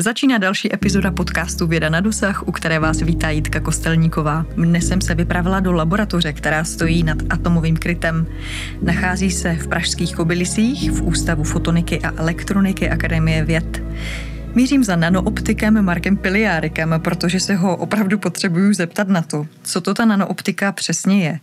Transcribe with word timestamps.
Začíná 0.00 0.38
další 0.38 0.74
epizoda 0.74 1.10
podcastu 1.10 1.66
Věda 1.66 1.88
na 1.88 2.00
dosah, 2.00 2.48
u 2.48 2.52
které 2.52 2.78
vás 2.78 3.00
vítá 3.00 3.30
Jitka 3.30 3.60
Kostelníková. 3.60 4.46
Dnes 4.54 4.88
jsem 4.88 5.00
se 5.00 5.14
vypravila 5.14 5.60
do 5.60 5.72
laboratoře, 5.72 6.32
která 6.32 6.64
stojí 6.64 7.02
nad 7.02 7.18
atomovým 7.30 7.76
krytem. 7.76 8.26
Nachází 8.82 9.30
se 9.30 9.54
v 9.54 9.68
pražských 9.68 10.14
Kobylisích 10.14 10.90
v 10.90 11.02
Ústavu 11.02 11.44
fotoniky 11.44 12.00
a 12.00 12.12
elektroniky 12.16 12.90
Akademie 12.90 13.44
věd. 13.44 13.82
Mířím 14.54 14.84
za 14.84 14.96
nanooptikem 14.96 15.84
Markem 15.84 16.16
Piliárikem, 16.16 16.94
protože 16.98 17.40
se 17.40 17.54
ho 17.54 17.76
opravdu 17.76 18.18
potřebuju 18.18 18.74
zeptat 18.74 19.08
na 19.08 19.22
to, 19.22 19.46
co 19.62 19.80
to 19.80 19.94
ta 19.94 20.04
nanooptika 20.04 20.72
přesně 20.72 21.24
je. 21.24 21.38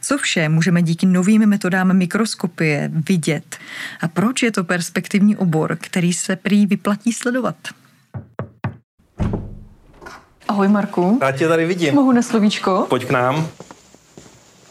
Co 0.00 0.18
vše 0.18 0.48
můžeme 0.48 0.82
díky 0.82 1.06
novým 1.06 1.46
metodám 1.46 1.96
mikroskopie 1.96 2.90
vidět 3.08 3.56
a 4.00 4.08
proč 4.08 4.42
je 4.42 4.52
to 4.52 4.64
perspektivní 4.64 5.36
obor, 5.36 5.78
který 5.80 6.12
se 6.12 6.36
prý 6.36 6.66
vyplatí 6.66 7.12
sledovat. 7.12 7.56
Ahoj 10.48 10.68
Marku. 10.68 11.18
Já 11.22 11.32
tě 11.32 11.48
tady 11.48 11.66
vidím. 11.66 11.94
Mohu 11.94 12.12
na 12.12 12.22
slovíčko? 12.22 12.86
Pojď 12.88 13.06
k 13.06 13.10
nám. 13.10 13.48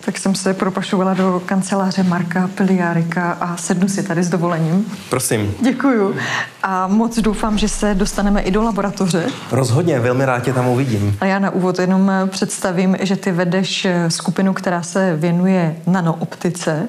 Tak 0.06 0.18
jsem 0.18 0.36
se 0.36 0.54
propašovala 0.54 1.14
do 1.14 1.42
kanceláře 1.46 2.04
Marka 2.04 2.50
Piliárika 2.56 3.32
a 3.32 3.58
sednu 3.58 3.88
si 3.88 4.04
tady 4.04 4.24
s 4.24 4.30
dovolením. 4.30 4.86
Prosím. 5.10 5.54
Děkuju. 5.62 6.16
A 6.64 6.88
moc 6.88 7.20
doufám, 7.20 7.58
že 7.58 7.70
se 7.70 7.96
dostaneme 7.96 8.42
i 8.42 8.52
do 8.52 8.62
laboratoře. 8.64 9.26
Rozhodně, 9.52 10.00
velmi 10.00 10.26
rád 10.26 10.40
tě 10.44 10.54
tam 10.54 10.68
uvidím. 10.68 11.18
A 11.22 11.26
já 11.26 11.40
na 11.40 11.50
úvod 11.50 11.80
jenom 11.80 12.12
představím, 12.28 12.98
že 13.02 13.16
ty 13.16 13.32
vedeš 13.32 13.88
skupinu, 14.08 14.54
která 14.54 14.84
se 14.84 15.16
věnuje 15.16 15.76
nanooptice, 15.88 16.88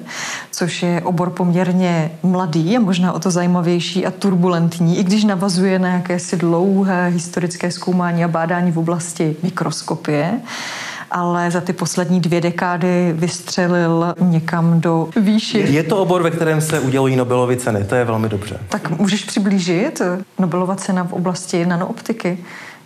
což 0.51 0.83
je 0.83 1.01
obor 1.01 1.29
poměrně 1.29 2.11
mladý 2.23 2.77
a 2.77 2.79
možná 2.79 3.13
o 3.13 3.19
to 3.19 3.31
zajímavější 3.31 4.05
a 4.05 4.11
turbulentní, 4.11 4.99
i 4.99 5.03
když 5.03 5.23
navazuje 5.23 5.79
na 5.79 5.87
jakési 5.87 6.37
dlouhé 6.37 7.07
historické 7.07 7.71
zkoumání 7.71 8.23
a 8.23 8.27
bádání 8.27 8.71
v 8.71 8.79
oblasti 8.79 9.35
mikroskopie 9.43 10.39
ale 11.11 11.51
za 11.51 11.61
ty 11.61 11.73
poslední 11.73 12.19
dvě 12.19 12.41
dekády 12.41 13.13
vystřelil 13.13 14.13
někam 14.19 14.81
do 14.81 15.09
výši. 15.15 15.65
Je 15.69 15.83
to 15.83 15.97
obor, 15.97 16.23
ve 16.23 16.31
kterém 16.31 16.61
se 16.61 16.79
udělují 16.79 17.15
Nobelovy 17.15 17.57
ceny, 17.57 17.83
to 17.83 17.95
je 17.95 18.05
velmi 18.05 18.29
dobře. 18.29 18.59
Tak 18.69 18.89
můžeš 18.89 19.23
přiblížit 19.23 20.01
Nobelova 20.39 20.75
cena 20.75 21.03
v 21.03 21.13
oblasti 21.13 21.65
nanooptiky? 21.65 22.37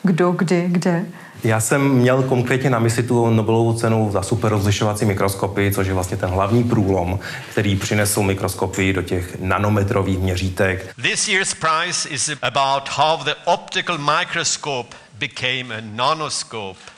Kdo, 0.03 0.31
kdy, 0.31 0.65
kde? 0.67 1.05
Já 1.43 1.59
jsem 1.59 1.89
měl 1.89 2.23
konkrétně 2.23 2.69
na 2.69 2.79
mysli 2.79 3.03
tu 3.03 3.29
Nobelovu 3.29 3.73
cenu 3.73 4.09
za 4.11 4.21
super 4.21 4.51
rozlišovací 4.51 5.05
mikroskopy, 5.05 5.71
což 5.75 5.87
je 5.87 5.93
vlastně 5.93 6.17
ten 6.17 6.29
hlavní 6.29 6.63
průlom, 6.63 7.19
který 7.51 7.75
přinesl 7.75 8.23
mikroskopy 8.23 8.93
do 8.93 9.01
těch 9.01 9.37
nanometrových 9.39 10.19
měřítek. 10.19 10.95
This 11.01 11.27
year's 11.27 11.53
prize 11.53 12.09
is 12.09 12.31
about 12.41 12.89
how 12.89 13.23
the 13.23 13.33
optical 13.45 13.97
microscope 13.97 14.95
became 15.19 15.75
a 15.75 15.81
nanoscope. 15.95 16.94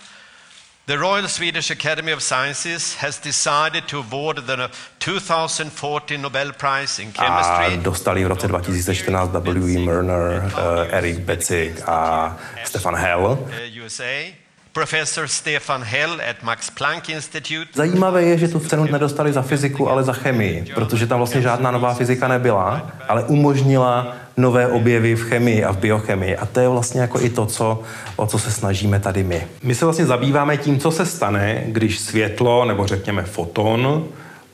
The 0.87 0.97
Royal 0.97 1.27
Swedish 1.27 1.69
Academy 1.69 2.13
of 2.13 2.21
Sciences 2.21 2.95
has 3.03 3.19
decided 3.19 3.89
to 3.89 3.97
award 3.97 4.37
the 4.47 4.71
2014 4.99 6.21
Nobel 6.21 6.53
Prize 6.53 6.99
in 6.99 7.11
Chemistry. 7.11 7.75
A 7.75 7.77
dostali 7.83 8.23
v 8.23 8.29
roce 8.29 8.47
2014 8.47 9.27
W. 9.33 9.67
E. 9.67 9.77
Murner, 9.83 10.47
uh, 10.55 10.87
Eric 10.89 11.25
Betzig 11.25 11.83
a 11.85 12.37
Stefan 12.63 12.95
Hell. 12.95 13.37
USA. 13.67 14.46
Profesor 14.77 15.27
Stefan 15.27 15.83
Hell 15.83 16.21
at 16.29 16.43
Max 16.43 16.69
Planck 16.69 17.09
Institute. 17.09 17.65
Zajímavé 17.73 18.23
je, 18.23 18.37
že 18.37 18.47
tu 18.47 18.59
cenu 18.59 18.85
nedostali 18.91 19.33
za 19.33 19.41
fyziku, 19.41 19.89
ale 19.89 20.03
za 20.03 20.13
chemii, 20.13 20.65
protože 20.75 21.07
tam 21.07 21.17
vlastně 21.17 21.41
žádná 21.41 21.71
nová 21.71 21.93
fyzika 21.93 22.27
nebyla, 22.27 22.91
ale 23.07 23.23
umožnila 23.23 24.15
nové 24.37 24.67
objevy 24.67 25.15
v 25.15 25.23
chemii 25.23 25.63
a 25.63 25.71
v 25.71 25.77
biochemii. 25.77 26.37
A 26.37 26.45
to 26.45 26.59
je 26.59 26.67
vlastně 26.67 27.01
jako 27.01 27.21
i 27.21 27.29
to, 27.29 27.45
co, 27.45 27.81
o 28.15 28.27
co 28.27 28.39
se 28.39 28.51
snažíme 28.51 28.99
tady 28.99 29.23
my. 29.23 29.47
My 29.63 29.75
se 29.75 29.85
vlastně 29.85 30.05
zabýváme 30.05 30.57
tím, 30.57 30.79
co 30.79 30.91
se 30.91 31.05
stane, 31.05 31.63
když 31.65 31.99
světlo, 31.99 32.65
nebo 32.65 32.87
řekněme 32.87 33.23
foton, 33.23 34.05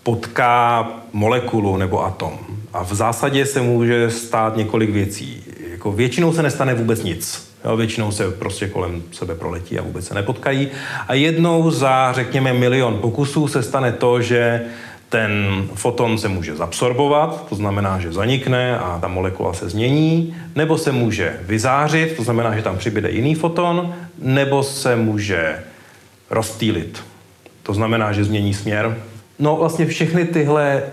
potká 0.03 0.87
molekulu 1.13 1.77
nebo 1.77 2.05
atom. 2.05 2.39
A 2.73 2.83
v 2.83 2.93
zásadě 2.93 3.45
se 3.45 3.61
může 3.61 4.11
stát 4.11 4.57
několik 4.57 4.89
věcí. 4.89 5.43
Jako 5.71 5.91
většinou 5.91 6.33
se 6.33 6.43
nestane 6.43 6.73
vůbec 6.73 7.03
nic. 7.03 7.52
Jo, 7.65 7.77
většinou 7.77 8.11
se 8.11 8.31
prostě 8.31 8.67
kolem 8.67 9.03
sebe 9.11 9.35
proletí 9.35 9.79
a 9.79 9.81
vůbec 9.81 10.07
se 10.07 10.13
nepotkají. 10.13 10.67
A 11.07 11.13
jednou 11.13 11.71
za, 11.71 12.13
řekněme, 12.13 12.53
milion 12.53 12.97
pokusů 12.97 13.47
se 13.47 13.63
stane 13.63 13.91
to, 13.91 14.21
že 14.21 14.61
ten 15.09 15.63
foton 15.73 16.17
se 16.17 16.27
může 16.27 16.55
zabsorbovat, 16.55 17.47
to 17.49 17.55
znamená, 17.55 17.99
že 17.99 18.13
zanikne 18.13 18.79
a 18.79 18.97
ta 19.01 19.07
molekula 19.07 19.53
se 19.53 19.69
změní, 19.69 20.35
nebo 20.55 20.77
se 20.77 20.91
může 20.91 21.39
vyzářit, 21.41 22.15
to 22.15 22.23
znamená, 22.23 22.55
že 22.55 22.61
tam 22.61 22.77
přibyde 22.77 23.11
jiný 23.11 23.35
foton, 23.35 23.93
nebo 24.17 24.63
se 24.63 24.95
může 24.95 25.59
rozptýlit. 26.29 27.03
To 27.63 27.73
znamená, 27.73 28.11
že 28.11 28.23
změní 28.23 28.53
směr. 28.53 28.97
No 29.39 29.55
vlastně 29.55 29.85
všechny 29.85 30.25
tyhle 30.25 30.83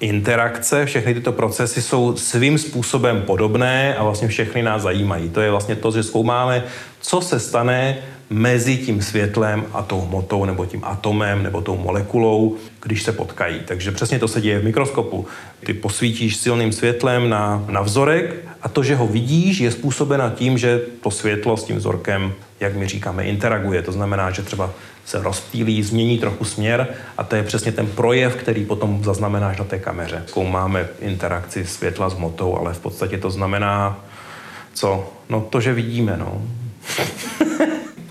interakce, 0.00 0.86
všechny 0.86 1.14
tyto 1.14 1.32
procesy 1.32 1.82
jsou 1.82 2.16
svým 2.16 2.58
způsobem 2.58 3.22
podobné 3.22 3.96
a 3.96 4.02
vlastně 4.02 4.28
všechny 4.28 4.62
nás 4.62 4.82
zajímají. 4.82 5.28
To 5.28 5.40
je 5.40 5.50
vlastně 5.50 5.76
to, 5.76 5.90
že 5.90 6.02
zkoumáme, 6.02 6.64
co 7.00 7.20
se 7.20 7.40
stane 7.40 7.98
mezi 8.30 8.76
tím 8.76 9.02
světlem 9.02 9.64
a 9.72 9.82
tou 9.82 10.00
hmotou 10.00 10.44
nebo 10.44 10.66
tím 10.66 10.84
atomem 10.84 11.42
nebo 11.42 11.60
tou 11.60 11.76
molekulou, 11.76 12.56
když 12.82 13.02
se 13.02 13.12
potkají. 13.12 13.60
Takže 13.64 13.92
přesně 13.92 14.18
to 14.18 14.28
se 14.28 14.40
děje 14.40 14.58
v 14.58 14.64
mikroskopu. 14.64 15.26
Ty 15.66 15.74
posvítíš 15.74 16.36
silným 16.36 16.72
světlem 16.72 17.28
na, 17.28 17.64
na 17.68 17.80
vzorek 17.80 18.34
a 18.62 18.68
to, 18.68 18.82
že 18.82 18.96
ho 18.96 19.06
vidíš, 19.06 19.58
je 19.58 19.70
způsobeno 19.70 20.30
tím, 20.30 20.58
že 20.58 20.80
to 21.02 21.10
světlo 21.10 21.56
s 21.56 21.64
tím 21.64 21.76
vzorkem, 21.76 22.32
jak 22.60 22.76
my 22.76 22.88
říkáme, 22.88 23.24
interaguje. 23.24 23.82
To 23.82 23.92
znamená, 23.92 24.30
že 24.30 24.42
třeba 24.42 24.70
se 25.04 25.22
rozptýlí, 25.22 25.82
změní 25.82 26.18
trochu 26.18 26.44
směr 26.44 26.88
a 27.18 27.24
to 27.24 27.36
je 27.36 27.42
přesně 27.42 27.72
ten 27.72 27.86
projev, 27.86 28.36
který 28.36 28.64
potom 28.64 29.04
zaznamenáš 29.04 29.58
na 29.58 29.64
té 29.64 29.78
kameře. 29.78 30.22
Zkoumáme 30.26 30.88
interakci 31.00 31.66
světla 31.66 32.08
s 32.08 32.14
hmotou, 32.14 32.56
ale 32.56 32.74
v 32.74 32.78
podstatě 32.78 33.18
to 33.18 33.30
znamená 33.30 34.04
co? 34.74 35.12
No 35.28 35.40
to, 35.40 35.60
že 35.60 35.72
vidíme, 35.72 36.16
no. 36.16 36.42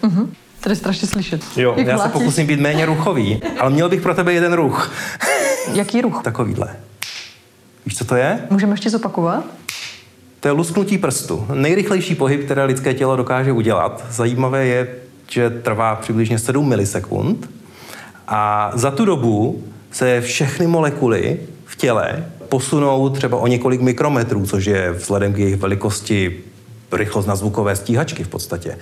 Uh-huh. 0.01 0.27
To 0.59 0.69
je 0.69 0.75
strašně 0.75 1.07
slyšet. 1.07 1.41
Jo, 1.57 1.73
Jak 1.77 1.87
já 1.87 1.95
mlátíš? 1.95 2.13
se 2.13 2.19
pokusím 2.19 2.47
být 2.47 2.59
méně 2.59 2.85
ruchový, 2.85 3.41
ale 3.59 3.69
měl 3.69 3.89
bych 3.89 4.01
pro 4.01 4.13
tebe 4.15 4.33
jeden 4.33 4.53
ruch. 4.53 4.91
Jaký 5.73 6.01
ruch? 6.01 6.21
Takovýhle. 6.23 6.75
Víš, 7.85 7.97
co 7.97 8.05
to 8.05 8.15
je? 8.15 8.39
Můžeme 8.49 8.73
ještě 8.73 8.89
zopakovat? 8.89 9.43
To 10.39 10.47
je 10.47 10.51
lusknutí 10.51 10.97
prstu. 10.97 11.45
Nejrychlejší 11.53 12.15
pohyb, 12.15 12.45
které 12.45 12.63
lidské 12.63 12.93
tělo 12.93 13.15
dokáže 13.15 13.51
udělat. 13.51 14.05
Zajímavé 14.09 14.65
je, 14.65 14.87
že 15.29 15.49
trvá 15.49 15.95
přibližně 15.95 16.39
7 16.39 16.69
milisekund 16.69 17.49
a 18.27 18.71
za 18.73 18.91
tu 18.91 19.05
dobu 19.05 19.63
se 19.91 20.21
všechny 20.21 20.67
molekuly 20.67 21.39
v 21.65 21.75
těle 21.75 22.25
posunou 22.49 23.09
třeba 23.09 23.37
o 23.37 23.47
několik 23.47 23.81
mikrometrů, 23.81 24.45
což 24.45 24.65
je 24.65 24.91
vzhledem 24.91 25.33
k 25.33 25.37
jejich 25.37 25.55
velikosti 25.55 26.39
rychlost 26.91 27.25
na 27.25 27.35
zvukové 27.35 27.75
stíhačky 27.75 28.23
v 28.23 28.27
podstatě. 28.27 28.77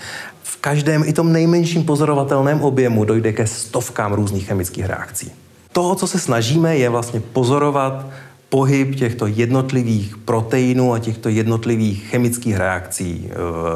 Každém 0.67 1.03
i 1.05 1.13
tom 1.13 1.33
nejmenším 1.33 1.83
pozorovatelném 1.83 2.61
objemu 2.61 3.05
dojde 3.05 3.33
ke 3.33 3.47
stovkám 3.47 4.13
různých 4.13 4.47
chemických 4.47 4.85
reakcí. 4.85 5.31
To, 5.71 5.95
co 5.95 6.07
se 6.07 6.19
snažíme, 6.19 6.77
je 6.77 6.89
vlastně 6.89 7.19
pozorovat 7.19 8.05
pohyb 8.49 8.95
těchto 8.95 9.27
jednotlivých 9.27 10.17
proteinů 10.17 10.93
a 10.93 10.99
těchto 10.99 11.29
jednotlivých 11.29 12.03
chemických 12.03 12.57
reakcí 12.57 13.29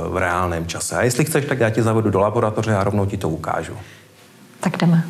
v 0.10 0.18
reálném 0.18 0.68
čase. 0.68 0.96
A 0.96 1.04
jestli 1.04 1.26
chceš, 1.26 1.46
tak 1.46 1.60
já 1.60 1.70
tě 1.70 1.84
zavedu 1.84 2.10
do 2.10 2.20
laboratoře 2.20 2.76
a 2.76 2.84
rovnou 2.84 3.06
ti 3.06 3.18
to 3.18 3.30
ukážu. 3.30 3.74
Tak 4.60 4.78
jdeme. 4.78 5.04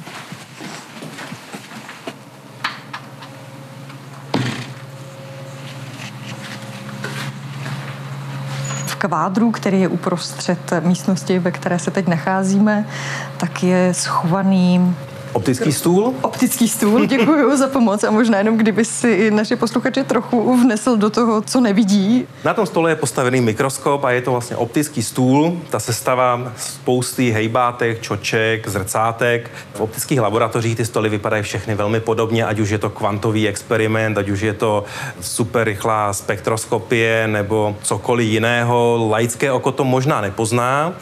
Kvádru, 9.02 9.52
který 9.52 9.82
je 9.82 9.88
uprostřed 9.88 10.59
místnosti, 10.80 11.40
ve 11.40 11.52
které 11.52 11.80
se 11.80 11.92
teď 11.92 12.08
nacházíme, 12.08 12.86
tak 13.38 13.64
je 13.64 13.94
schovaný 13.94 14.96
Optický 15.33 15.72
stůl? 15.72 16.13
Optický 16.22 16.67
stůl, 16.67 17.05
děkuji 17.05 17.57
za 17.57 17.67
pomoc 17.67 18.03
a 18.03 18.11
možná 18.11 18.37
jenom 18.37 18.57
kdyby 18.57 18.85
si 18.85 19.31
naše 19.31 19.55
posluchače 19.55 20.03
trochu 20.03 20.57
vnesl 20.57 20.97
do 20.97 21.09
toho, 21.09 21.41
co 21.41 21.61
nevidí. 21.61 22.28
Na 22.43 22.53
tom 22.53 22.66
stole 22.66 22.91
je 22.91 22.95
postavený 22.95 23.41
mikroskop 23.41 24.03
a 24.03 24.11
je 24.11 24.22
to 24.22 24.31
vlastně 24.31 24.55
optický 24.55 25.03
stůl. 25.03 25.57
Ta 25.69 25.79
sestava 25.79 26.51
spousty 26.57 27.31
hejbátek, 27.31 28.01
čoček, 28.01 28.67
zrcátek. 28.67 29.51
V 29.73 29.81
optických 29.81 30.22
laboratořích 30.22 30.78
ty 30.78 30.85
stoly 30.85 31.09
vypadají 31.09 31.43
všechny 31.43 31.75
velmi 31.75 31.99
podobně, 31.99 32.45
ať 32.45 32.59
už 32.59 32.69
je 32.69 32.78
to 32.78 32.89
kvantový 32.89 33.47
experiment, 33.47 34.17
ať 34.17 34.29
už 34.29 34.41
je 34.41 34.53
to 34.53 34.83
super 35.22 35.67
rychlá 35.67 36.13
spektroskopie 36.13 37.28
nebo 37.28 37.75
cokoliv 37.83 38.28
jiného. 38.28 39.07
Laické 39.09 39.51
oko 39.51 39.72
to 39.72 39.83
možná 39.83 40.22
nepozná. 40.22 40.93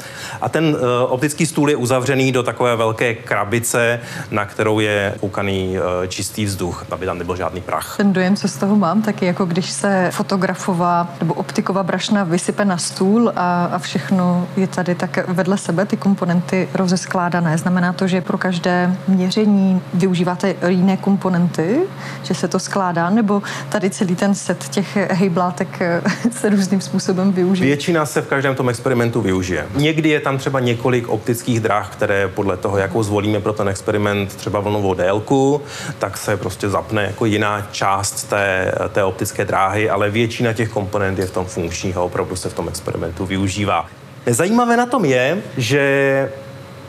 A 0.41 0.49
ten 0.49 0.65
uh, 0.65 0.77
optický 1.13 1.45
stůl 1.45 1.69
je 1.69 1.75
uzavřený 1.75 2.31
do 2.31 2.43
takové 2.43 2.75
velké 2.75 3.13
krabice, 3.13 3.99
na 4.31 4.45
kterou 4.45 4.79
je 4.79 5.15
koukaný 5.19 5.77
eh, 5.77 6.07
čistý 6.07 6.45
vzduch, 6.45 6.85
aby 6.91 7.05
tam 7.05 7.17
nebyl 7.17 7.35
žádný 7.35 7.61
prach. 7.61 7.97
Ten 7.97 8.13
dojem, 8.13 8.35
co 8.35 8.47
z 8.47 8.57
toho 8.57 8.75
mám, 8.75 9.01
tak 9.01 9.21
je 9.21 9.27
jako 9.27 9.45
když 9.45 9.69
se 9.69 10.09
fotografová 10.13 11.07
nebo 11.19 11.33
optiková 11.33 11.83
brašna 11.83 12.23
vysype 12.23 12.65
na 12.65 12.77
stůl 12.77 13.31
a, 13.35 13.65
a 13.65 13.79
všechno 13.79 14.47
je 14.57 14.67
tady 14.67 14.95
tak 14.95 15.27
vedle 15.27 15.57
sebe, 15.57 15.85
ty 15.85 15.97
komponenty 15.97 16.69
rozeskládané. 16.73 17.57
Znamená 17.57 17.93
to, 17.93 18.07
že 18.07 18.21
pro 18.21 18.37
každé 18.37 18.95
měření 19.07 19.81
využíváte 19.93 20.55
jiné 20.67 20.97
komponenty, 20.97 21.79
že 22.23 22.33
se 22.33 22.47
to 22.47 22.59
skládá, 22.59 23.09
nebo 23.09 23.41
tady 23.69 23.89
celý 23.89 24.15
ten 24.15 24.35
set 24.35 24.69
těch 24.69 24.97
hejblátek 25.11 25.81
eh, 25.81 26.01
se 26.31 26.49
různým 26.49 26.81
způsobem 26.81 27.31
využije? 27.31 27.67
Většina 27.67 28.05
se 28.05 28.21
v 28.21 28.27
každém 28.27 28.55
tom 28.55 28.69
experimentu 28.69 29.21
využije. 29.21 29.65
Někdy 29.75 30.09
je 30.09 30.19
tam 30.19 30.37
třeba 30.37 30.59
několik 30.59 31.07
optických 31.07 31.59
dráh, 31.59 31.89
které 31.89 32.27
podle 32.27 32.57
toho, 32.57 32.77
jakou 32.77 33.03
zvolíme 33.03 33.39
pro 33.39 33.53
ten 33.53 33.69
experiment, 33.69 34.08
třeba 34.35 34.59
vlnovou 34.59 34.93
délku, 34.93 35.61
tak 35.99 36.17
se 36.17 36.37
prostě 36.37 36.69
zapne 36.69 37.03
jako 37.03 37.25
jiná 37.25 37.67
část 37.71 38.23
té, 38.23 38.71
té 38.91 39.03
optické 39.03 39.45
dráhy, 39.45 39.89
ale 39.89 40.09
většina 40.09 40.53
těch 40.53 40.69
komponent 40.69 41.19
je 41.19 41.25
v 41.25 41.31
tom 41.31 41.45
funkčních 41.45 41.97
a 41.97 42.01
opravdu 42.01 42.35
se 42.35 42.49
v 42.49 42.53
tom 42.53 42.67
experimentu 42.67 43.25
využívá. 43.25 43.85
Zajímavé 44.25 44.77
na 44.77 44.85
tom 44.85 45.05
je, 45.05 45.37
že 45.57 46.31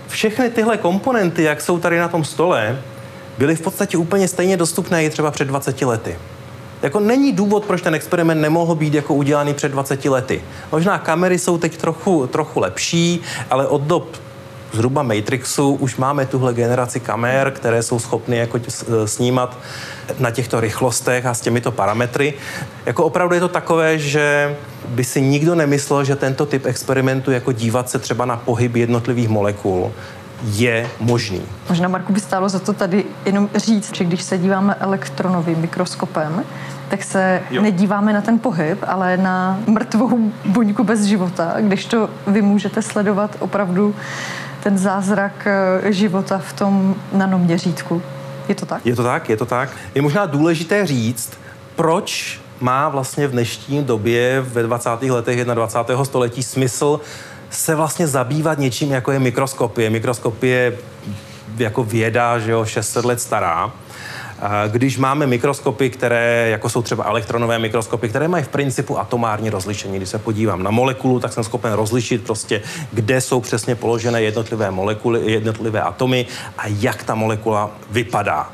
všechny 0.09 0.51
tyhle 0.51 0.77
komponenty, 0.77 1.43
jak 1.43 1.61
jsou 1.61 1.79
tady 1.79 1.99
na 1.99 2.09
tom 2.09 2.25
stole, 2.25 2.79
byly 3.39 3.57
v 3.57 3.61
podstatě 3.61 3.97
úplně 3.97 4.29
stejně 4.29 4.57
dostupné 4.57 5.05
i 5.05 5.11
třeba 5.11 5.31
před 5.31 5.45
20 5.45 5.83
lety. 5.83 6.17
Jako 6.83 7.01
není 7.01 7.33
důvod, 7.33 7.65
proč 7.65 7.83
ten 7.83 7.95
experiment 7.95 8.41
nemohl 8.41 8.75
být 8.75 8.95
jako 8.95 9.15
udělaný 9.15 9.55
před 9.55 9.73
20 9.73 10.05
lety. 10.05 10.43
Možná 10.73 10.99
kamery 10.99 11.39
jsou 11.39 11.59
teď 11.59 11.77
trochu, 11.77 12.27
trochu 12.27 12.61
lepší, 12.61 13.21
ale 13.51 13.67
od 13.67 13.83
dob 13.83 14.17
zhruba 14.73 15.03
Matrixu 15.03 15.75
už 15.75 15.97
máme 15.97 16.27
tuhle 16.27 16.55
generaci 16.55 17.01
kamer, 17.01 17.51
které 17.51 17.83
jsou 17.83 17.99
schopny 17.99 18.37
jako 18.37 18.61
snímat 19.05 19.59
na 20.19 20.31
těchto 20.31 20.61
rychlostech 20.61 21.27
a 21.27 21.35
s 21.35 21.41
těmito 21.41 21.73
parametry. 21.73 22.35
Jako 22.87 23.05
opravdu 23.05 23.35
je 23.35 23.41
to 23.41 23.49
takové, 23.49 23.99
že 23.99 24.57
by 24.89 25.05
si 25.05 25.21
nikdo 25.21 25.55
nemyslel, 25.55 26.05
že 26.05 26.17
tento 26.17 26.47
typ 26.47 26.67
experimentu, 26.67 27.31
jako 27.31 27.53
dívat 27.53 27.91
se 27.91 27.99
třeba 27.99 28.25
na 28.25 28.37
pohyb 28.37 28.77
jednotlivých 28.77 29.29
molekul, 29.29 29.93
je 30.45 30.89
možný. 31.01 31.43
Možná, 31.69 31.89
Marku, 31.89 32.13
by 32.13 32.21
stálo 32.21 32.49
za 32.49 32.59
to 32.59 32.73
tady 32.73 33.05
jenom 33.27 33.49
říct, 33.55 33.97
že 33.97 34.05
když 34.05 34.23
se 34.23 34.39
díváme 34.39 34.75
elektronovým 34.75 35.59
mikroskopem, 35.59 36.45
tak 36.89 37.05
se 37.05 37.43
jo. 37.51 37.63
nedíváme 37.63 38.13
na 38.13 38.21
ten 38.21 38.39
pohyb, 38.39 38.79
ale 38.87 39.17
na 39.17 39.59
mrtvou 39.67 40.33
buňku 40.45 40.85
bez 40.85 41.05
života, 41.05 41.55
když 41.61 41.85
to 41.85 42.11
vy 42.27 42.43
můžete 42.43 42.83
sledovat 42.83 43.37
opravdu 43.39 43.95
ten 44.63 44.79
zázrak 44.79 45.47
eh, 45.47 45.93
života 45.93 46.39
v 46.39 46.53
tom 46.53 46.95
nanoměřítku. 47.13 48.03
Je 48.49 48.55
to 48.55 48.67
tak? 48.67 48.87
Je 48.87 48.97
to 48.97 49.03
tak, 49.03 49.29
je 49.29 49.37
to 49.37 49.47
tak. 49.47 49.71
Je 49.95 50.03
možná 50.03 50.27
důležité 50.27 50.87
říct, 50.87 51.33
proč 51.77 52.41
má 52.61 52.89
vlastně 52.89 53.27
v 53.27 53.31
dnešní 53.31 53.85
době 53.85 54.41
ve 54.41 54.63
20. 54.63 54.91
letech 55.03 55.45
21. 55.45 56.05
století 56.05 56.43
smysl 56.43 57.01
se 57.51 57.75
vlastně 57.75 58.07
zabývat 58.07 58.59
něčím, 58.59 58.91
jako 58.91 59.13
je 59.13 59.19
mikroskopie. 59.19 59.91
Mikroskopie 59.91 60.79
jako 61.57 61.85
věda, 61.85 62.39
že 62.39 62.51
jo, 62.51 62.65
600 62.65 63.05
let 63.05 63.21
stará. 63.21 63.73
Když 64.69 64.99
máme 64.99 65.27
mikroskopy, 65.27 65.91
které, 65.91 66.49
jako 66.51 66.69
jsou 66.69 66.83
třeba 66.83 67.05
elektronové 67.05 67.59
mikroskopy, 67.59 68.09
které 68.09 68.29
mají 68.29 68.45
v 68.45 68.49
principu 68.49 68.99
atomární 68.99 69.51
rozlišení, 69.51 69.97
když 69.97 70.09
se 70.09 70.19
podívám 70.19 70.63
na 70.63 70.71
molekulu, 70.71 71.21
tak 71.21 71.33
jsem 71.33 71.45
schopen 71.45 71.73
rozlišit 71.73 72.25
prostě, 72.25 72.63
kde 72.93 73.21
jsou 73.21 73.41
přesně 73.41 73.75
položené 73.75 74.23
jednotlivé 74.23 74.71
molekuly, 74.71 75.33
jednotlivé 75.33 75.83
atomy 75.83 76.27
a 76.59 76.63
jak 76.67 77.03
ta 77.03 77.15
molekula 77.15 77.71
vypadá. 77.91 78.53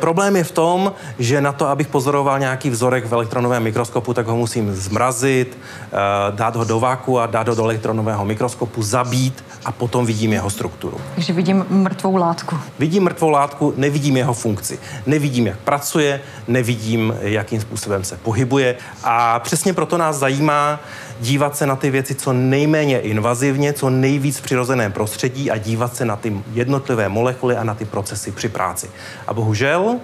Problém 0.00 0.36
je 0.36 0.44
v 0.44 0.52
tom, 0.52 0.92
že 1.18 1.40
na 1.40 1.52
to, 1.52 1.68
abych 1.68 1.88
pozoroval 1.88 2.38
nějaký 2.38 2.70
vzorek 2.70 3.06
v 3.06 3.12
elektronovém 3.12 3.62
mikroskopu, 3.62 4.14
tak 4.14 4.26
ho 4.26 4.36
musím 4.36 4.74
zmrazit, 4.74 5.58
eh, 5.58 5.96
dát 6.30 6.56
ho 6.56 6.64
do 6.64 6.80
váku 6.80 7.20
a 7.20 7.26
dát 7.26 7.48
ho 7.48 7.54
do 7.54 7.64
elektronového 7.64 8.24
mikroskopu, 8.24 8.82
zabít 8.82 9.44
a 9.64 9.72
potom 9.72 10.06
vidím 10.06 10.32
jeho 10.32 10.50
strukturu. 10.50 11.00
Takže 11.14 11.32
vidím 11.32 11.66
mrtvou 11.68 12.16
látku. 12.16 12.58
Vidím 12.78 13.02
mrtvou 13.02 13.30
látku, 13.30 13.74
nevidím 13.76 14.16
jeho 14.16 14.34
funkci. 14.34 14.78
Nevidím, 15.06 15.46
jak 15.46 15.58
pracuje, 15.58 16.20
nevidím, 16.48 17.14
jakým 17.20 17.60
způsobem 17.60 18.04
se 18.04 18.16
pohybuje 18.16 18.76
a 19.04 19.38
přesně 19.38 19.72
proto 19.72 19.98
nás 19.98 20.16
zajímá, 20.16 20.80
dívat 21.20 21.56
se 21.56 21.66
na 21.66 21.76
ty 21.76 21.90
věci 21.90 22.14
co 22.14 22.32
nejméně 22.32 23.00
invazivně, 23.00 23.72
co 23.72 23.90
nejvíc 23.90 24.38
v 24.38 24.42
přirozeném 24.42 24.92
prostředí 24.92 25.50
a 25.50 25.56
dívat 25.56 25.96
se 25.96 26.04
na 26.04 26.16
ty 26.16 26.42
jednotlivé 26.52 27.08
molekuly 27.08 27.56
a 27.56 27.64
na 27.64 27.74
ty 27.74 27.84
procesy 27.84 28.32
při 28.32 28.48
práci. 28.48 28.90
A 29.26 29.34
bohužel 29.34 29.96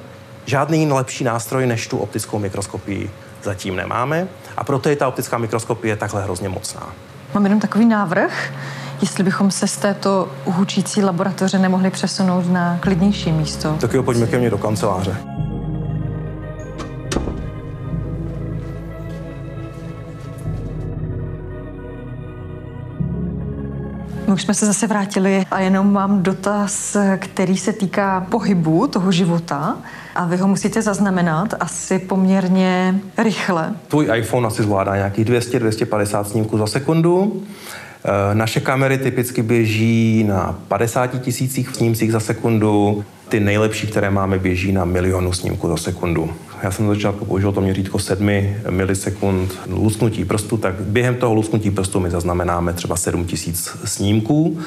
žádný 0.46 0.92
lepší 0.92 1.24
nástroj 1.24 1.66
než 1.66 1.86
tu 1.86 1.98
optickou 1.98 2.38
mikroskopii 2.38 3.10
zatím 3.42 3.76
nemáme 3.76 4.28
a 4.56 4.64
proto 4.64 4.88
je 4.88 4.96
ta 4.96 5.08
optická 5.08 5.38
mikroskopie 5.38 5.96
takhle 5.96 6.22
hrozně 6.22 6.48
mocná. 6.48 6.92
Mám 7.34 7.44
jenom 7.44 7.60
takový 7.60 7.86
návrh, 7.86 8.52
jestli 9.00 9.24
bychom 9.24 9.50
se 9.50 9.66
z 9.66 9.76
této 9.76 10.28
hučící 10.44 11.02
laboratoře 11.02 11.58
nemohli 11.58 11.90
přesunout 11.90 12.52
na 12.52 12.78
klidnější 12.80 13.32
místo. 13.32 13.76
Tak 13.80 13.92
jo, 13.92 14.02
pojďme 14.02 14.26
ke 14.26 14.38
mně 14.38 14.50
do 14.50 14.58
kanceláře. 14.58 15.16
My 24.26 24.32
už 24.32 24.42
jsme 24.42 24.54
se 24.54 24.66
zase 24.66 24.86
vrátili 24.86 25.46
a 25.50 25.60
jenom 25.60 25.92
mám 25.92 26.22
dotaz, 26.22 26.96
který 27.18 27.56
se 27.56 27.72
týká 27.72 28.26
pohybu 28.30 28.86
toho 28.86 29.12
života 29.12 29.76
a 30.14 30.24
vy 30.24 30.36
ho 30.36 30.48
musíte 30.48 30.82
zaznamenat 30.82 31.54
asi 31.60 31.98
poměrně 31.98 33.00
rychle. 33.18 33.72
Tvůj 33.88 34.08
iPhone 34.14 34.46
asi 34.46 34.62
zvládá 34.62 34.96
nějakých 34.96 35.26
200-250 35.26 36.24
snímků 36.24 36.58
za 36.58 36.66
sekundu. 36.66 37.42
Eh, 38.06 38.34
naše 38.34 38.60
kamery 38.60 38.98
typicky 38.98 39.42
běží 39.42 40.24
na 40.24 40.58
50 40.68 41.06
tisících 41.06 41.68
snímcích 41.68 42.12
za 42.12 42.20
sekundu. 42.20 43.04
Ty 43.28 43.40
nejlepší, 43.40 43.86
které 43.86 44.10
máme, 44.10 44.38
běží 44.38 44.72
na 44.72 44.84
milionu 44.84 45.32
snímků 45.32 45.68
za 45.68 45.76
sekundu. 45.76 46.30
Já 46.62 46.70
jsem 46.70 46.86
na 46.86 46.94
začátku 46.94 47.24
použil 47.24 47.52
to 47.52 47.60
měřítko 47.60 47.98
7 47.98 48.30
milisekund 48.70 49.52
lusknutí 49.70 50.24
prstu, 50.24 50.56
tak 50.56 50.74
během 50.74 51.14
toho 51.14 51.34
lusknutí 51.34 51.70
prstu 51.70 52.00
my 52.00 52.10
zaznamenáme 52.10 52.72
třeba 52.72 52.96
7000 52.96 53.76
snímků 53.84 54.58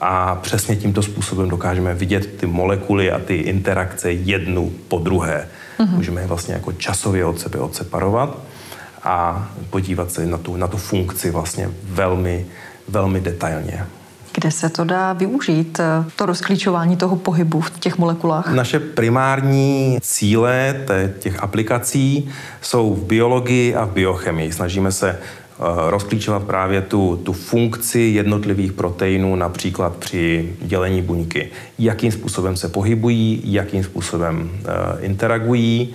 a 0.00 0.34
přesně 0.34 0.76
tímto 0.76 1.02
způsobem 1.02 1.48
dokážeme 1.48 1.94
vidět 1.94 2.36
ty 2.36 2.46
molekuly 2.46 3.12
a 3.12 3.18
ty 3.18 3.34
interakce 3.34 4.12
jednu 4.12 4.72
po 4.88 4.98
druhé. 4.98 5.48
Mm-hmm. 5.78 5.94
Můžeme 5.94 6.20
je 6.20 6.26
vlastně 6.26 6.54
jako 6.54 6.72
časově 6.72 7.24
od 7.24 7.40
sebe 7.40 7.58
odseparovat 7.58 8.38
a 9.02 9.48
podívat 9.70 10.12
se 10.12 10.26
na 10.26 10.38
tu, 10.38 10.56
na 10.56 10.66
tu 10.66 10.76
funkci 10.76 11.30
vlastně 11.30 11.70
velmi, 11.84 12.46
velmi 12.88 13.20
detailně. 13.20 13.86
Kde 14.34 14.50
se 14.50 14.68
to 14.68 14.84
dá 14.84 15.12
využít, 15.12 15.80
eh, 15.80 16.04
to 16.16 16.26
rozklíčování 16.26 16.96
toho 16.96 17.16
pohybu 17.16 17.60
v 17.60 17.78
těch 17.78 17.98
molekulách? 17.98 18.54
Naše 18.54 18.80
primární 18.80 19.98
cíle 20.00 20.80
těch 21.18 21.42
aplikací 21.42 22.30
jsou 22.62 22.94
v 22.94 23.04
biologii 23.04 23.74
a 23.74 23.84
v 23.84 23.92
biochemii. 23.92 24.52
Snažíme 24.52 24.92
se 24.92 25.10
eh, 25.10 25.20
rozklíčovat 25.90 26.42
právě 26.42 26.82
tu, 26.82 27.20
tu 27.22 27.32
funkci 27.32 28.00
jednotlivých 28.00 28.72
proteinů, 28.72 29.36
například 29.36 29.96
při 29.96 30.56
dělení 30.62 31.02
buňky. 31.02 31.50
Jakým 31.78 32.12
způsobem 32.12 32.56
se 32.56 32.68
pohybují, 32.68 33.42
jakým 33.44 33.84
způsobem 33.84 34.50
uh, 34.50 35.04
interagují 35.04 35.94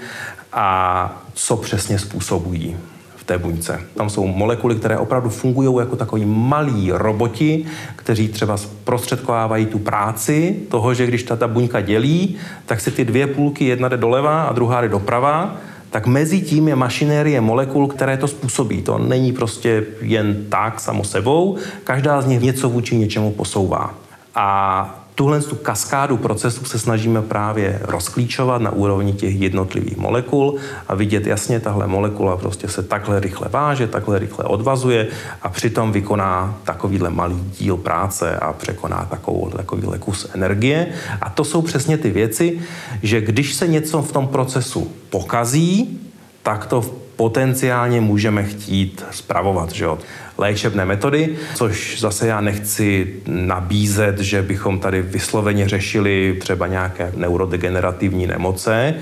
a 0.54 1.24
co 1.34 1.58
přesně 1.58 2.00
způsobují 2.00 2.78
té 3.26 3.38
buňce. 3.38 3.82
Tam 3.96 4.10
jsou 4.10 4.28
molekuly, 4.28 4.76
které 4.76 4.98
opravdu 4.98 5.30
fungují 5.30 5.80
jako 5.80 5.96
takový 5.96 6.26
malí 6.26 6.92
roboti, 6.92 7.66
kteří 7.96 8.28
třeba 8.28 8.58
zprostředkovávají 8.58 9.66
tu 9.66 9.80
práci 9.80 10.56
toho, 10.70 10.94
že 10.94 11.06
když 11.06 11.24
ta, 11.24 11.36
ta 11.36 11.48
buňka 11.48 11.82
dělí, 11.82 12.36
tak 12.66 12.82
se 12.82 12.92
ty 12.92 13.06
dvě 13.06 13.28
půlky, 13.28 13.66
jedna 13.66 13.88
jde 13.88 13.98
doleva 13.98 14.44
a 14.44 14.54
druhá 14.54 14.82
jde 14.82 14.90
doprava, 14.90 15.56
tak 15.90 16.08
mezi 16.08 16.42
tím 16.42 16.68
je 16.68 16.76
mašinérie 16.76 17.42
molekul, 17.42 17.88
které 17.88 18.18
to 18.18 18.28
způsobí. 18.28 18.82
To 18.82 18.98
není 18.98 19.32
prostě 19.32 19.84
jen 20.02 20.46
tak 20.50 20.80
samo 20.80 21.04
sebou, 21.04 21.58
každá 21.84 22.22
z 22.22 22.26
nich 22.26 22.42
něco 22.42 22.70
vůči 22.70 22.96
něčemu 22.96 23.32
posouvá. 23.32 23.94
A 24.36 25.03
Tuhle 25.16 25.42
tu 25.42 25.56
kaskádu 25.56 26.18
procesů 26.18 26.66
se 26.66 26.80
snažíme 26.80 27.22
právě 27.22 27.80
rozklíčovat 27.84 28.62
na 28.62 28.72
úrovni 28.72 29.14
těch 29.14 29.42
jednotlivých 29.42 29.98
molekul 29.98 30.56
a 30.88 30.96
vidět 30.96 31.28
jasně, 31.28 31.60
tahle 31.60 31.88
molekula 31.88 32.38
prostě 32.38 32.68
se 32.68 32.84
takhle 32.84 33.20
rychle 33.20 33.50
váže, 33.50 33.88
takhle 33.88 34.20
rychle 34.20 34.46
odvazuje 34.46 35.08
a 35.42 35.50
přitom 35.50 35.92
vykoná 35.92 36.60
takovýhle 36.64 37.10
malý 37.10 37.44
díl 37.60 37.78
práce 37.78 38.36
a 38.36 38.54
překoná 38.54 39.08
takovou, 39.10 39.50
takovýhle 39.50 40.00
kus 40.00 40.30
energie. 40.34 40.88
A 41.22 41.30
to 41.30 41.44
jsou 41.44 41.62
přesně 41.62 41.98
ty 41.98 42.10
věci, 42.10 42.60
že 43.04 43.22
když 43.22 43.54
se 43.54 43.68
něco 43.68 44.02
v 44.02 44.12
tom 44.12 44.28
procesu 44.28 44.92
pokazí, 45.10 46.00
tak 46.44 46.66
to 46.66 47.03
potenciálně 47.16 48.02
můžeme 48.02 48.44
chtít 48.44 49.06
spravovat. 49.12 49.72
Že 49.72 49.84
jo? 49.84 49.98
léčebné 50.38 50.86
metody, 50.86 51.36
což 51.56 52.00
zase 52.00 52.28
já 52.28 52.42
nechci 52.42 53.14
nabízet, 53.28 54.20
že 54.20 54.42
bychom 54.42 54.80
tady 54.80 55.02
vysloveně 55.02 55.70
řešili 55.70 56.38
třeba 56.42 56.68
nějaké 56.68 57.12
neurodegenerativní 57.16 58.28
nemoce, 58.28 58.94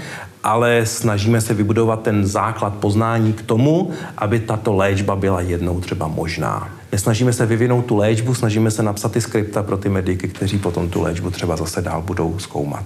ale 0.44 0.86
snažíme 0.86 1.42
se 1.42 1.54
vybudovat 1.54 2.02
ten 2.02 2.28
základ 2.28 2.76
poznání 2.76 3.34
k 3.34 3.42
tomu, 3.42 3.92
aby 4.18 4.40
tato 4.40 4.76
léčba 4.76 5.16
byla 5.16 5.42
jednou 5.42 5.82
třeba 5.82 6.08
možná. 6.08 6.70
Nesnažíme 6.92 7.34
se 7.34 7.46
vyvinout 7.46 7.86
tu 7.86 7.98
léčbu, 7.98 8.34
snažíme 8.34 8.72
se 8.72 8.84
napsat 8.84 9.12
ty 9.12 9.22
skripta 9.22 9.64
pro 9.64 9.78
ty 9.78 9.90
mediky, 9.90 10.28
kteří 10.28 10.58
potom 10.58 10.90
tu 10.90 11.02
léčbu 11.02 11.32
třeba 11.32 11.56
zase 11.58 11.82
dál 11.82 12.02
budou 12.02 12.40
zkoumat 12.40 12.86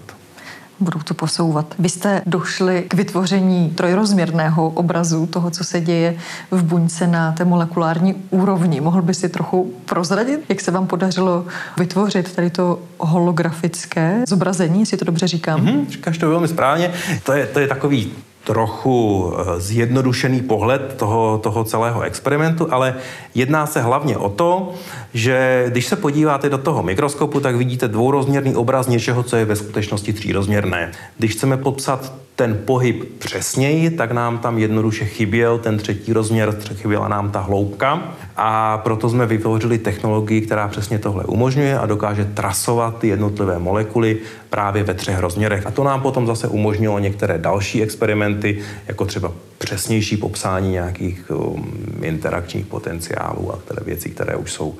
budou 0.80 1.00
to 1.00 1.14
posouvat. 1.14 1.76
Vy 1.80 1.90
jste 1.90 2.22
došli 2.26 2.86
k 2.88 2.94
vytvoření 2.94 3.70
trojrozměrného 3.70 4.70
obrazu 4.70 5.26
toho, 5.26 5.52
co 5.52 5.64
se 5.64 5.82
děje 5.82 6.18
v 6.52 6.64
buňce 6.64 7.08
na 7.08 7.32
té 7.32 7.46
molekulární 7.46 8.16
úrovni. 8.30 8.82
Mohl 8.82 9.02
by 9.02 9.14
si 9.14 9.30
trochu 9.30 9.74
prozradit, 9.86 10.40
jak 10.50 10.62
se 10.62 10.72
vám 10.72 10.88
podařilo 10.88 11.46
vytvořit 11.78 12.36
tady 12.36 12.50
to 12.50 12.80
holografické 12.98 14.24
zobrazení, 14.28 14.80
jestli 14.80 14.98
to 14.98 15.06
dobře 15.06 15.28
říkám? 15.28 15.66
Mm-hmm, 15.66 15.90
říkáš 15.90 16.18
to 16.18 16.30
velmi 16.30 16.48
správně. 16.48 16.94
To 17.24 17.34
je, 17.34 17.46
to 17.46 17.60
je 17.60 17.68
takový 17.68 18.12
trochu 18.46 19.34
eh, 19.34 19.60
zjednodušený 19.60 20.42
pohled 20.42 20.96
toho, 20.98 21.38
toho 21.44 21.64
celého 21.64 22.02
experimentu, 22.02 22.74
ale 22.74 22.96
jedná 23.36 23.66
se 23.66 23.82
hlavně 23.82 24.18
o 24.18 24.30
to, 24.30 24.74
že 25.16 25.66
když 25.68 25.86
se 25.86 25.96
podíváte 25.96 26.50
do 26.50 26.58
toho 26.58 26.84
mikroskopu, 26.84 27.40
tak 27.40 27.56
vidíte 27.56 27.88
dvourozměrný 27.88 28.56
obraz 28.56 28.88
něčeho, 28.88 29.24
co 29.24 29.36
je 29.36 29.46
ve 29.46 29.56
skutečnosti 29.56 30.14
třírozměrné. 30.14 30.92
Když 31.18 31.32
chceme 31.32 31.58
popsat 31.58 32.14
ten 32.36 32.60
pohyb 32.66 33.20
přesněji, 33.20 33.90
tak 33.90 34.12
nám 34.12 34.38
tam 34.38 34.58
jednoduše 34.58 35.06
chyběl 35.06 35.58
ten 35.58 35.78
třetí 35.78 36.14
rozměr, 36.14 36.56
chyběla 36.74 37.08
nám 37.08 37.32
ta 37.32 37.40
hloubka 37.40 38.16
a 38.38 38.78
proto 38.78 39.10
jsme 39.10 39.26
vytvořili 39.26 39.78
technologii, 39.78 40.42
která 40.42 40.68
přesně 40.68 41.00
tohle 41.00 41.24
umožňuje 41.24 41.80
a 41.80 41.86
dokáže 41.86 42.26
trasovat 42.26 42.98
ty 43.00 43.08
jednotlivé 43.08 43.60
molekuly 43.60 44.18
právě 44.50 44.84
ve 44.84 44.94
třech 44.94 45.20
rozměrech. 45.20 45.68
A 45.68 45.72
to 45.72 45.84
nám 45.84 46.02
potom 46.02 46.28
zase 46.28 46.48
umožnilo 46.48 47.00
některé 47.00 47.38
další 47.38 47.84
experimenty, 47.84 48.60
jako 48.88 49.06
třeba 49.06 49.32
přesnější 49.58 50.18
popsání 50.18 50.72
nějakých 50.72 51.32
um, 51.32 51.74
interakčních 52.02 52.66
potenciálů 52.66 53.54
a 53.54 53.58
které 53.58 53.86
věci, 53.86 54.10
které 54.10 54.36
už 54.36 54.52
jsou 54.52 54.76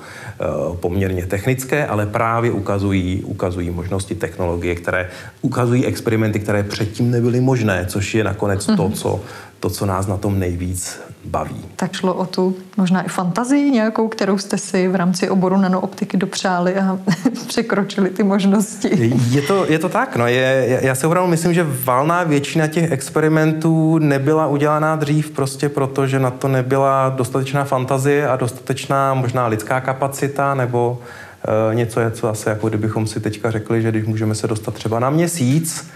poměrně 0.80 1.26
technické, 1.26 1.86
ale 1.86 2.06
právě 2.06 2.52
ukazují, 2.52 3.22
ukazují 3.24 3.70
možnosti 3.70 4.14
technologie, 4.14 4.74
které 4.74 5.08
ukazují 5.42 5.86
experimenty, 5.86 6.40
které 6.40 6.62
předtím 6.62 7.10
nebyly 7.10 7.40
možné, 7.40 7.86
což 7.88 8.14
je 8.14 8.24
nakonec 8.24 8.66
to, 8.66 8.88
mhm. 8.88 8.92
co 8.92 9.20
to, 9.60 9.70
co 9.70 9.86
nás 9.86 10.06
na 10.06 10.16
tom 10.16 10.38
nejvíc 10.38 11.00
baví. 11.24 11.64
Tak 11.76 11.92
šlo 11.92 12.14
o 12.14 12.26
tu 12.26 12.56
možná 12.76 13.02
i 13.02 13.08
fantazii 13.08 13.70
nějakou, 13.70 14.08
kterou 14.08 14.38
jste 14.38 14.58
si 14.58 14.88
v 14.88 14.94
rámci 14.94 15.30
oboru 15.30 15.56
nanooptiky 15.56 16.16
dopřáli 16.16 16.76
a 16.76 16.98
překročili 17.46 18.10
ty 18.10 18.22
možnosti. 18.22 19.12
Je 19.30 19.42
to, 19.42 19.66
je 19.68 19.78
to 19.78 19.88
tak, 19.88 20.16
no. 20.16 20.26
Je, 20.26 20.80
já 20.82 20.94
si 20.94 21.06
opravdu 21.06 21.30
myslím, 21.30 21.54
že 21.54 21.66
valná 21.84 22.24
většina 22.24 22.66
těch 22.66 22.92
experimentů 22.92 23.98
nebyla 23.98 24.46
udělaná 24.46 24.96
dřív 24.96 25.30
prostě 25.30 25.68
proto, 25.68 26.06
že 26.06 26.18
na 26.18 26.30
to 26.30 26.48
nebyla 26.48 27.08
dostatečná 27.08 27.64
fantazie 27.64 28.28
a 28.28 28.36
dostatečná 28.36 29.14
možná 29.14 29.46
lidská 29.46 29.80
kapacita 29.80 30.54
nebo 30.54 30.98
uh, 30.98 31.74
něco, 31.74 32.00
co 32.10 32.28
asi 32.28 32.48
jako 32.48 32.68
kdybychom 32.68 33.06
si 33.06 33.20
teďka 33.20 33.50
řekli, 33.50 33.82
že 33.82 33.90
když 33.90 34.04
můžeme 34.04 34.34
se 34.34 34.46
dostat 34.46 34.74
třeba 34.74 35.00
na 35.00 35.10
měsíc, 35.10 35.90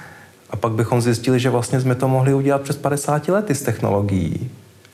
a 0.51 0.57
pak 0.57 0.73
bychom 0.73 1.01
zjistili, 1.01 1.41
že 1.41 1.51
vlastně 1.51 1.81
jsme 1.81 1.95
to 1.95 2.09
mohli 2.09 2.35
udělat 2.35 2.63
přes 2.63 2.77
50 2.77 3.29
lety 3.29 3.55
z 3.55 3.63
technologií. 3.63 4.51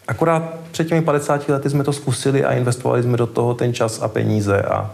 Akorát 0.08 0.42
před 0.70 0.88
těmi 0.88 1.02
50 1.02 1.48
lety 1.48 1.70
jsme 1.70 1.84
to 1.84 1.92
zkusili 1.92 2.44
a 2.44 2.52
investovali 2.52 3.02
jsme 3.02 3.16
do 3.16 3.26
toho 3.26 3.54
ten 3.54 3.74
čas 3.74 4.02
a 4.02 4.08
peníze 4.08 4.62
a, 4.62 4.90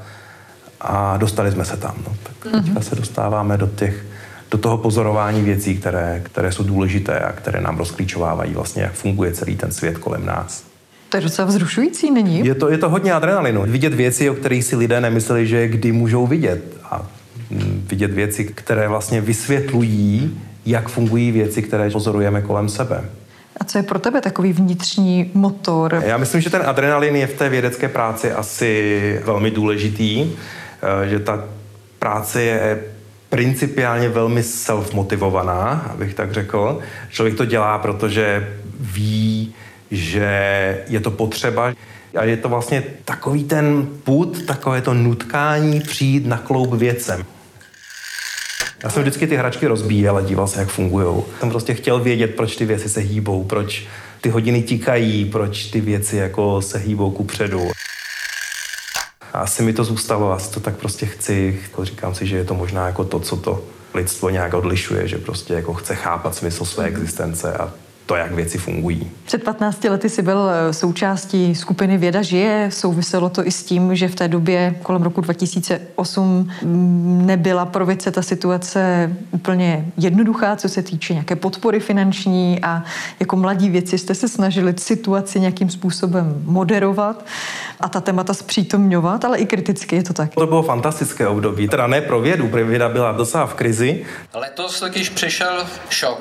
a 0.81 1.16
dostali 1.16 1.52
jsme 1.52 1.64
se 1.64 1.76
tam. 1.76 1.95
No. 2.09 2.16
Tak 2.23 2.52
teďka 2.52 2.81
mm-hmm. 2.81 2.88
se 2.88 2.95
dostáváme 2.95 3.57
do 3.57 3.66
těch 3.66 4.04
do 4.52 4.59
toho 4.59 4.78
pozorování 4.78 5.42
věcí, 5.42 5.76
které, 5.76 6.21
které 6.25 6.52
jsou 6.52 6.62
důležité 6.62 7.19
a 7.19 7.33
které 7.33 7.61
nám 7.61 7.78
rozklíčovávají 7.78 8.54
vlastně, 8.54 8.83
jak 8.83 8.92
funguje 8.92 9.33
celý 9.33 9.57
ten 9.57 9.73
svět 9.73 9.99
kolem 9.99 10.26
nás. 10.26 10.64
To 11.09 11.16
je 11.16 11.21
docela 11.21 11.49
vzrušující, 11.49 12.11
není? 12.11 12.47
Je 12.47 12.54
to, 12.54 12.71
je 12.71 12.78
to 12.78 12.88
hodně 12.88 13.12
adrenalinu. 13.12 13.62
Vidět 13.66 13.95
věci, 13.95 14.31
o 14.31 14.35
kterých 14.35 14.64
si 14.64 14.76
lidé 14.76 15.00
nemysleli, 15.00 15.47
že 15.47 15.69
kdy 15.69 15.92
můžou 15.92 16.26
vidět. 16.26 16.76
A 16.85 17.07
mm, 17.50 17.87
vidět 17.88 18.11
věci, 18.12 18.45
které 18.45 18.88
vlastně 18.88 19.21
vysvětlují, 19.21 20.40
jak 20.66 20.88
fungují 20.88 21.33
věci, 21.33 21.62
které 21.62 21.90
pozorujeme 21.90 22.42
kolem 22.42 22.69
sebe. 22.69 23.04
A 23.61 23.64
co 23.64 23.78
je 23.78 23.83
pro 23.83 23.99
tebe 23.99 24.21
takový 24.21 24.52
vnitřní 24.52 25.31
motor? 25.35 26.02
Já 26.07 26.16
myslím, 26.16 26.40
že 26.40 26.50
ten 26.50 26.62
adrenalin 26.66 27.16
je 27.16 27.26
v 27.26 27.38
té 27.38 27.49
vědecké 27.49 27.88
práci 27.88 28.33
asi 28.33 29.21
velmi 29.25 29.50
důležitý, 29.50 30.33
eh, 30.83 31.09
že 31.09 31.19
ta 31.19 31.45
práce 31.99 32.42
je 32.42 32.81
principiálně 33.28 34.09
velmi 34.09 34.40
self-motivovaná, 34.40 35.83
abych 35.90 36.14
tak 36.14 36.33
řekl. 36.33 36.78
Člověk 37.11 37.37
to 37.37 37.45
dělá, 37.45 37.78
protože 37.78 38.49
ví, 38.81 39.54
že 39.90 40.28
je 40.88 41.00
to 41.00 41.11
potřeba. 41.11 41.73
A 42.16 42.25
je 42.25 42.37
to 42.37 42.49
vlastně 42.49 42.83
takový 43.04 43.45
ten 43.45 43.88
put, 44.04 44.47
takové 44.47 44.83
to 44.83 44.95
nutkání 44.95 45.81
přijít 45.81 46.26
na 46.26 46.38
kloub 46.38 46.75
věcem. 46.75 47.25
Já 48.83 48.91
jsem 48.91 49.03
vždycky 49.03 49.27
ty 49.27 49.37
hračky 49.37 49.67
rozbíjel 49.67 50.17
a 50.17 50.21
díval 50.21 50.49
se, 50.49 50.61
jak 50.61 50.69
fungují. 50.69 51.23
Jsem 51.41 51.51
prostě 51.51 51.75
chtěl 51.75 52.01
vědět, 52.01 52.35
proč 52.37 52.57
ty 52.57 52.65
věci 52.65 52.89
se 52.89 53.01
hýbou, 53.01 53.45
proč 53.45 53.87
ty 54.21 54.29
hodiny 54.29 54.62
tikají, 54.62 55.25
proč 55.25 55.65
ty 55.65 55.81
věci 55.81 56.17
jako 56.17 56.62
se 56.62 56.79
hýbou 56.79 57.11
ku 57.11 57.25
předu. 57.25 57.71
A 59.33 59.39
asi 59.39 59.62
mi 59.62 59.73
to 59.73 59.85
zůstalo, 59.85 60.33
asi 60.33 60.51
to 60.51 60.61
tak 60.61 60.77
prostě 60.77 61.07
chci. 61.07 61.61
Říkám 61.83 62.15
si, 62.15 62.27
že 62.27 62.37
je 62.37 62.45
to 62.45 62.55
možná 62.55 62.87
jako 62.87 63.05
to, 63.05 63.21
co 63.21 63.37
to 63.37 63.65
lidstvo 63.95 64.31
nějak 64.31 64.55
odlišuje, 64.55 65.09
že 65.09 65.19
prostě 65.19 65.55
jako 65.55 65.75
chce 65.75 65.95
chápat 65.95 66.35
smysl 66.35 66.65
své 66.65 66.85
existence 66.85 67.55
a 67.55 67.73
to, 68.12 68.16
jak 68.16 68.33
věci 68.33 68.59
fungují. 68.59 69.11
Před 69.25 69.42
15 69.42 69.85
lety 69.85 70.09
si 70.09 70.23
byl 70.23 70.50
eh, 70.50 70.73
součástí 70.73 71.54
skupiny 71.54 71.99
Věda 71.99 72.23
žije. 72.23 72.69
Souviselo 72.73 73.28
to 73.28 73.47
i 73.47 73.50
s 73.50 73.64
tím, 73.64 73.97
že 73.97 74.09
v 74.09 74.14
té 74.14 74.28
době 74.28 74.75
kolem 74.83 75.02
roku 75.02 75.21
2008 75.21 76.50
mm, 76.62 77.26
nebyla 77.26 77.66
pro 77.66 77.87
vědce 77.87 78.11
ta 78.11 78.23
situace 78.23 79.12
úplně 79.31 79.87
jednoduchá, 79.97 80.57
co 80.57 80.69
se 80.69 80.83
týče 80.83 81.12
nějaké 81.12 81.37
podpory 81.37 81.81
finanční 81.81 82.61
a 82.62 82.85
jako 83.21 83.37
mladí 83.37 83.71
věci 83.71 83.99
jste 83.99 84.14
se 84.14 84.28
snažili 84.28 84.75
situaci 84.78 85.40
nějakým 85.40 85.71
způsobem 85.71 86.42
moderovat 86.45 87.25
a 87.81 87.88
ta 87.88 88.00
témata 88.00 88.35
zpřítomňovat, 88.35 89.25
ale 89.25 89.38
i 89.38 89.47
kriticky 89.47 89.97
je 89.97 90.02
to 90.02 90.12
tak. 90.12 90.35
To 90.35 90.47
bylo 90.47 90.62
fantastické 90.62 91.28
období, 91.28 91.69
teda 91.69 91.87
ne 91.87 92.00
pro 92.00 92.21
vědu, 92.21 92.49
protože 92.49 92.64
věda 92.64 92.88
byla 92.88 93.12
docela 93.12 93.47
v 93.47 93.54
krizi. 93.54 94.04
Letos 94.35 94.81
totiž 94.81 95.09
přišel 95.09 95.64
šok. 95.90 96.21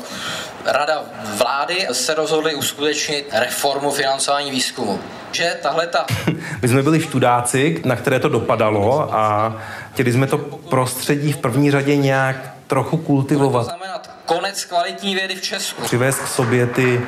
Rada 0.65 1.01
vlády 1.38 1.88
se 1.91 2.13
rozhodly 2.13 2.56
uskutečnit 2.56 3.30
reformu 3.32 3.91
financování 3.91 4.51
výzkumu. 4.51 5.00
Že 5.32 5.58
tahle 5.62 5.88
ta... 5.88 6.06
My 6.62 6.68
jsme 6.68 6.84
byli 6.84 7.01
študáci, 7.01 7.82
na 7.86 7.96
které 7.96 8.20
to 8.20 8.30
dopadalo 8.30 9.15
a 9.15 9.56
chtěli 9.94 10.12
jsme 10.12 10.27
to 10.27 10.38
prostředí 10.70 11.34
v 11.34 11.38
první 11.38 11.72
řadě 11.72 11.96
nějak 11.96 12.53
trochu 12.68 12.98
kultivovat. 12.98 13.63
To 13.65 13.70
znamenat 13.70 14.10
konec 14.25 14.65
kvalitní 14.65 15.15
vědy 15.15 15.36
v 15.36 15.41
Česku. 15.41 15.82
Přivést 15.82 16.20
k 16.20 16.27
sobě 16.27 16.68
ty 16.68 17.01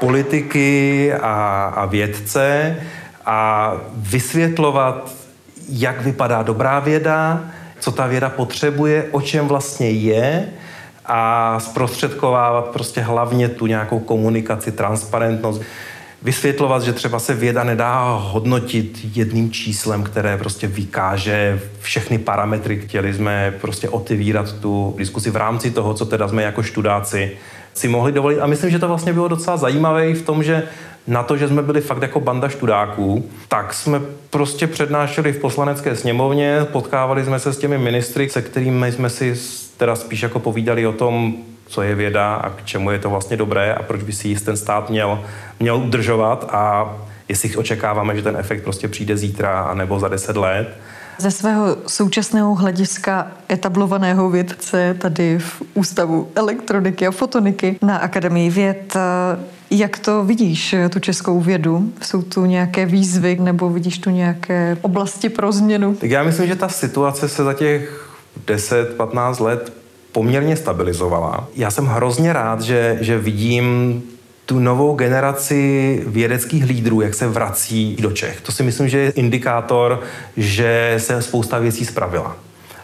politiky 0.00 1.12
a, 1.14 1.64
a 1.76 1.86
vědce 1.86 2.76
a 3.26 3.72
vysvětlovat, 3.94 5.10
jak 5.68 6.00
vypadá 6.00 6.42
dobrá 6.42 6.80
věda, 6.80 7.40
co 7.80 7.92
ta 7.92 8.06
věda 8.06 8.28
potřebuje, 8.28 9.08
o 9.10 9.20
čem 9.20 9.48
vlastně 9.48 9.90
je 9.90 10.48
a 11.06 11.60
zprostředkovávat 11.60 12.64
prostě 12.64 13.00
hlavně 13.00 13.48
tu 13.48 13.66
nějakou 13.66 13.98
komunikaci, 13.98 14.72
transparentnost. 14.72 15.62
Vysvětlovat, 16.22 16.82
že 16.82 16.92
třeba 16.92 17.18
se 17.18 17.34
věda 17.34 17.64
nedá 17.64 18.18
hodnotit 18.22 18.98
jedným 19.16 19.50
číslem, 19.50 20.02
které 20.02 20.38
prostě 20.38 20.66
vykáže 20.66 21.60
všechny 21.80 22.18
parametry. 22.18 22.80
Chtěli 22.80 23.14
jsme 23.14 23.54
prostě 23.60 23.88
otevírat 23.88 24.52
tu 24.52 24.94
diskusi 24.98 25.30
v 25.30 25.36
rámci 25.36 25.70
toho, 25.70 25.94
co 25.94 26.06
teda 26.06 26.28
jsme 26.28 26.42
jako 26.42 26.62
študáci 26.62 27.36
si 27.74 27.88
mohli 27.88 28.12
dovolit. 28.12 28.40
A 28.40 28.46
myslím, 28.46 28.70
že 28.70 28.78
to 28.78 28.88
vlastně 28.88 29.12
bylo 29.12 29.28
docela 29.28 29.56
zajímavé 29.56 30.14
v 30.14 30.22
tom, 30.22 30.42
že 30.42 30.62
na 31.06 31.22
to, 31.22 31.36
že 31.36 31.48
jsme 31.48 31.62
byli 31.62 31.80
fakt 31.80 32.02
jako 32.02 32.20
banda 32.20 32.48
študáků, 32.48 33.30
tak 33.48 33.74
jsme 33.74 34.00
prostě 34.30 34.66
přednášeli 34.66 35.32
v 35.32 35.40
poslanecké 35.40 35.96
sněmovně, 35.96 36.60
potkávali 36.72 37.24
jsme 37.24 37.38
se 37.38 37.52
s 37.52 37.58
těmi 37.58 37.78
ministry, 37.78 38.28
se 38.28 38.42
kterými 38.42 38.92
jsme 38.92 39.10
si 39.10 39.34
teda 39.76 39.96
spíš 39.96 40.22
jako 40.22 40.38
povídali 40.38 40.86
o 40.86 40.92
tom, 40.92 41.34
co 41.66 41.82
je 41.82 41.94
věda 41.94 42.34
a 42.34 42.50
k 42.50 42.64
čemu 42.64 42.90
je 42.90 42.98
to 42.98 43.10
vlastně 43.10 43.36
dobré 43.36 43.74
a 43.74 43.82
proč 43.82 44.02
by 44.02 44.12
si 44.12 44.34
ten 44.34 44.56
stát 44.56 44.90
měl, 44.90 45.20
měl 45.60 45.76
udržovat 45.76 46.48
a 46.52 46.92
jestli 47.28 47.56
očekáváme, 47.56 48.16
že 48.16 48.22
ten 48.22 48.36
efekt 48.36 48.64
prostě 48.64 48.88
přijde 48.88 49.16
zítra 49.16 49.74
nebo 49.74 49.98
za 49.98 50.08
deset 50.08 50.36
let. 50.36 50.76
Ze 51.18 51.30
svého 51.30 51.76
současného 51.86 52.54
hlediska 52.54 53.26
etablovaného 53.50 54.30
vědce 54.30 54.96
tady 54.98 55.38
v 55.38 55.62
Ústavu 55.74 56.28
elektroniky 56.34 57.06
a 57.06 57.10
fotoniky 57.10 57.78
na 57.82 57.96
Akademii 57.96 58.50
věd, 58.50 58.96
jak 59.78 59.98
to 59.98 60.24
vidíš, 60.24 60.74
tu 60.90 61.00
českou 61.00 61.40
vědu? 61.40 61.92
Jsou 62.02 62.22
tu 62.22 62.44
nějaké 62.44 62.86
výzvy 62.86 63.36
nebo 63.40 63.70
vidíš 63.70 63.98
tu 63.98 64.10
nějaké 64.10 64.76
oblasti 64.82 65.28
pro 65.28 65.52
změnu? 65.52 65.94
Tak 65.94 66.10
já 66.10 66.22
myslím, 66.22 66.46
že 66.46 66.56
ta 66.56 66.68
situace 66.68 67.28
se 67.28 67.44
za 67.44 67.52
těch 67.52 68.10
10-15 68.46 69.44
let 69.44 69.72
poměrně 70.12 70.56
stabilizovala. 70.56 71.48
Já 71.56 71.70
jsem 71.70 71.86
hrozně 71.86 72.32
rád, 72.32 72.60
že, 72.60 72.98
že 73.00 73.18
vidím 73.18 74.02
tu 74.46 74.58
novou 74.58 74.94
generaci 74.94 76.02
vědeckých 76.06 76.64
lídrů, 76.64 77.00
jak 77.00 77.14
se 77.14 77.28
vrací 77.28 77.96
do 78.00 78.12
Čech. 78.12 78.40
To 78.40 78.52
si 78.52 78.62
myslím, 78.62 78.88
že 78.88 78.98
je 78.98 79.10
indikátor, 79.10 80.00
že 80.36 80.94
se 80.98 81.22
spousta 81.22 81.58
věcí 81.58 81.84
spravila. 81.84 82.36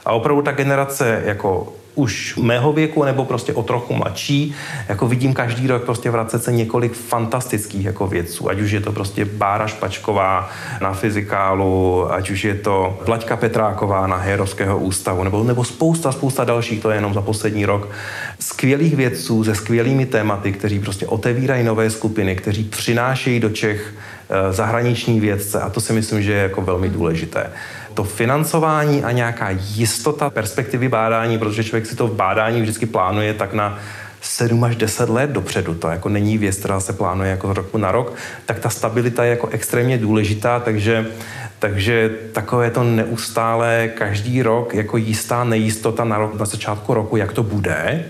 A 0.04 0.12
opravdu 0.12 0.42
ta 0.42 0.52
generace 0.52 1.22
jako 1.24 1.72
už 2.00 2.36
mého 2.36 2.72
věku 2.72 3.04
nebo 3.04 3.24
prostě 3.24 3.52
o 3.52 3.62
trochu 3.62 3.94
mladší, 3.94 4.54
jako 4.88 5.08
vidím 5.08 5.34
každý 5.34 5.66
rok 5.66 5.84
prostě 5.84 6.10
vracet 6.10 6.44
se 6.44 6.52
několik 6.52 6.92
fantastických 6.92 7.84
jako 7.84 8.06
vědců, 8.06 8.50
ať 8.50 8.60
už 8.60 8.70
je 8.70 8.80
to 8.80 8.92
prostě 8.92 9.24
Bára 9.24 9.66
Špačková 9.66 10.50
na 10.80 10.92
fyzikálu, 10.92 12.06
ať 12.12 12.30
už 12.30 12.44
je 12.44 12.54
to 12.54 12.98
Vlaďka 13.06 13.36
Petráková 13.36 14.06
na 14.06 14.16
Herovského 14.16 14.78
ústavu, 14.78 15.24
nebo, 15.24 15.44
nebo 15.44 15.64
spousta, 15.64 16.12
spousta 16.12 16.44
dalších, 16.44 16.82
to 16.82 16.90
je 16.90 16.96
jenom 16.96 17.14
za 17.14 17.22
poslední 17.22 17.66
rok. 17.66 17.88
Skvělých 18.38 18.96
vědců 18.96 19.44
se 19.44 19.54
skvělými 19.54 20.06
tématy, 20.06 20.52
kteří 20.52 20.78
prostě 20.78 21.06
otevírají 21.06 21.64
nové 21.64 21.90
skupiny, 21.90 22.36
kteří 22.36 22.64
přinášejí 22.64 23.40
do 23.40 23.50
Čech 23.50 23.94
eh, 23.94 24.52
zahraniční 24.52 25.20
vědce 25.20 25.60
a 25.60 25.70
to 25.70 25.80
si 25.80 25.92
myslím, 25.92 26.22
že 26.22 26.32
je 26.32 26.42
jako 26.42 26.62
velmi 26.62 26.88
důležité 26.88 27.50
to 27.94 28.04
financování 28.04 29.04
a 29.04 29.10
nějaká 29.10 29.50
jistota 29.50 30.30
perspektivy 30.30 30.88
bádání, 30.88 31.38
protože 31.38 31.64
člověk 31.64 31.86
si 31.86 31.96
to 31.96 32.06
v 32.06 32.14
bádání 32.14 32.60
vždycky 32.60 32.86
plánuje 32.86 33.34
tak 33.34 33.54
na 33.54 33.78
7 34.20 34.64
až 34.64 34.76
10 34.76 35.08
let 35.08 35.30
dopředu. 35.30 35.74
To 35.74 35.88
jako 35.88 36.08
není 36.08 36.38
věc, 36.38 36.56
která 36.56 36.80
se 36.80 36.92
plánuje 36.92 37.30
jako 37.30 37.52
z 37.52 37.56
roku 37.56 37.78
na 37.78 37.92
rok, 37.92 38.14
tak 38.46 38.58
ta 38.58 38.70
stabilita 38.70 39.24
je 39.24 39.30
jako 39.30 39.48
extrémně 39.48 39.98
důležitá, 39.98 40.60
takže 40.60 41.06
takže 41.60 42.10
takové 42.32 42.70
to 42.70 42.82
neustále 42.82 43.90
každý 43.94 44.42
rok 44.42 44.74
jako 44.74 44.96
jistá 44.96 45.44
nejistota 45.44 46.04
na, 46.04 46.18
rok, 46.18 46.38
na 46.38 46.46
začátku 46.46 46.94
roku, 46.94 47.16
jak 47.16 47.32
to 47.32 47.42
bude. 47.42 48.04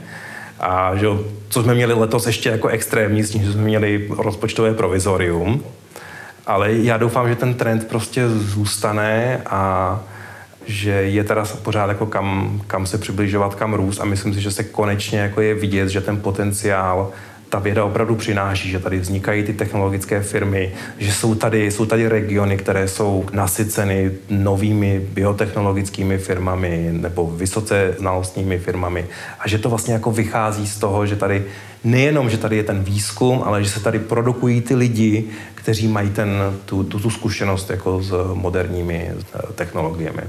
A 0.61 0.97
že, 0.97 1.07
co 1.49 1.63
jsme 1.63 1.75
měli 1.75 1.95
letos 1.95 2.27
ještě 2.27 2.49
jako 2.49 2.69
extrémní, 2.69 3.23
s 3.23 3.31
tím, 3.31 3.43
že 3.45 3.53
jsme 3.53 3.63
měli 3.63 4.09
rozpočtové 4.19 4.75
provizorium, 4.75 5.65
ale 6.51 6.73
já 6.73 6.97
doufám, 6.97 7.29
že 7.29 7.37
ten 7.37 7.55
trend 7.55 7.89
prostě 7.89 8.29
zůstane 8.29 9.41
a 9.47 10.01
že 10.67 10.91
je 10.91 11.25
teda 11.25 11.45
pořád 11.63 11.89
jako 11.89 12.07
kam, 12.07 12.61
kam 12.67 12.87
se 12.87 12.99
přibližovat, 12.99 13.55
kam 13.55 13.75
růst. 13.75 14.01
A 14.01 14.05
myslím 14.05 14.35
si, 14.35 14.41
že 14.41 14.51
se 14.51 14.65
konečně 14.65 15.19
jako 15.19 15.41
je 15.41 15.55
vidět, 15.55 15.89
že 15.89 16.01
ten 16.01 16.21
potenciál 16.21 17.13
ta 17.51 17.59
věda 17.59 17.85
opravdu 17.85 18.17
přináší, 18.17 18.71
že 18.71 18.79
tady 18.79 18.99
vznikají 18.99 19.43
ty 19.43 19.53
technologické 19.53 20.23
firmy, 20.23 20.73
že 20.99 21.13
jsou 21.13 21.35
tady, 21.35 21.71
jsou 21.71 21.87
tady 21.87 22.09
regiony, 22.09 22.57
které 22.57 22.89
jsou 22.89 23.27
nasyceny 23.33 24.11
novými 24.31 25.01
biotechnologickými 25.13 26.19
firmami 26.19 26.89
nebo 26.93 27.27
vysoce 27.27 27.95
znalostními 27.99 28.59
firmami. 28.59 29.07
A 29.41 29.49
že 29.49 29.59
to 29.59 29.69
vlastně 29.69 29.95
jako 29.95 30.11
vychází 30.11 30.67
z 30.67 30.79
toho, 30.79 31.07
že 31.07 31.17
tady 31.17 31.45
nejenom, 31.85 32.31
že 32.31 32.39
tady 32.39 32.57
je 32.57 32.63
ten 32.63 32.85
výzkum, 32.85 33.43
ale 33.45 33.65
že 33.65 33.71
se 33.71 33.81
tady 33.81 33.99
produkují 33.99 34.61
ty 34.61 34.75
lidi, 34.75 35.25
kteří 35.55 35.89
mají 35.89 36.11
ten, 36.11 36.31
tu, 36.65 36.85
tu, 36.85 37.01
tu 37.01 37.11
zkušenost 37.11 37.71
jako 37.71 38.03
s 38.03 38.13
moderními 38.35 39.11
technologiemi 39.55 40.23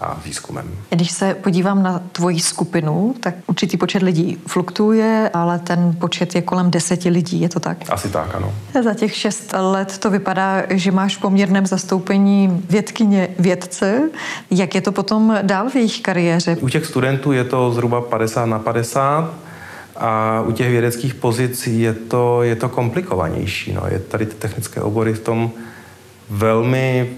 a 0.00 0.20
výzkumem. 0.24 0.70
Když 0.90 1.10
se 1.10 1.34
podívám 1.34 1.82
na 1.82 2.02
tvoji 2.12 2.40
skupinu, 2.40 3.14
tak 3.20 3.34
určitý 3.46 3.76
počet 3.76 4.02
lidí 4.02 4.38
fluktuuje, 4.46 5.30
ale 5.34 5.58
ten 5.58 5.96
počet 6.00 6.34
je 6.34 6.42
kolem 6.42 6.70
deseti 6.70 7.08
lidí, 7.08 7.40
je 7.40 7.48
to 7.48 7.60
tak? 7.60 7.78
Asi 7.90 8.08
tak, 8.08 8.34
ano. 8.34 8.52
Za 8.82 8.94
těch 8.94 9.16
šest 9.16 9.54
let 9.58 9.98
to 9.98 10.10
vypadá, 10.10 10.62
že 10.70 10.90
máš 10.90 11.16
v 11.16 11.20
poměrném 11.20 11.66
zastoupení 11.66 12.62
vědkyně 12.70 13.28
vědce. 13.38 14.10
Jak 14.50 14.74
je 14.74 14.80
to 14.80 14.92
potom 14.92 15.38
dál 15.42 15.70
v 15.70 15.76
jejich 15.76 16.00
kariéře? 16.00 16.56
U 16.60 16.68
těch 16.68 16.86
studentů 16.86 17.32
je 17.32 17.44
to 17.44 17.72
zhruba 17.72 18.00
50 18.00 18.46
na 18.46 18.58
50 18.58 19.34
a 19.96 20.40
u 20.46 20.52
těch 20.52 20.70
vědeckých 20.70 21.14
pozic 21.14 21.66
je 21.66 21.94
to, 21.94 22.42
je 22.42 22.56
to 22.56 22.68
komplikovanější. 22.68 23.72
No. 23.72 23.82
Je 23.88 23.98
tady 23.98 24.26
ty 24.26 24.34
technické 24.34 24.80
obory 24.80 25.14
v 25.14 25.20
tom 25.20 25.50
velmi 26.30 27.10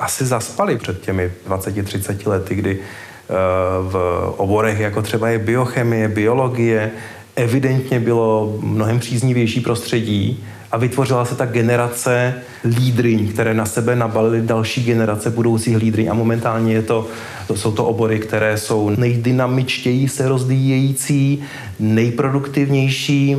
asi 0.00 0.26
zaspali 0.26 0.78
před 0.78 1.00
těmi 1.00 1.32
20-30 1.48 2.28
lety, 2.28 2.54
kdy 2.54 2.78
eh, 2.80 3.34
v 3.82 3.94
oborech, 4.36 4.80
jako 4.80 5.02
třeba 5.02 5.28
je 5.28 5.38
biochemie, 5.38 6.08
biologie, 6.08 6.90
evidentně 7.36 8.00
bylo 8.00 8.58
mnohem 8.60 8.98
příznivější 8.98 9.60
prostředí 9.60 10.44
a 10.72 10.76
vytvořila 10.76 11.24
se 11.24 11.34
ta 11.34 11.46
generace 11.46 12.34
lídryň, 12.64 13.28
které 13.32 13.54
na 13.54 13.66
sebe 13.66 13.96
nabalily 13.96 14.40
další 14.40 14.84
generace 14.84 15.30
budoucích 15.30 15.76
lídryň. 15.76 16.08
A 16.10 16.14
momentálně 16.14 16.72
je 16.72 16.82
to, 16.82 17.06
to 17.46 17.56
jsou 17.56 17.72
to 17.72 17.84
obory, 17.84 18.18
které 18.18 18.58
jsou 18.58 18.90
nejdynamičtěji 18.90 20.08
se 20.08 20.28
rozdíjející, 20.28 21.42
nejproduktivnější 21.80 23.36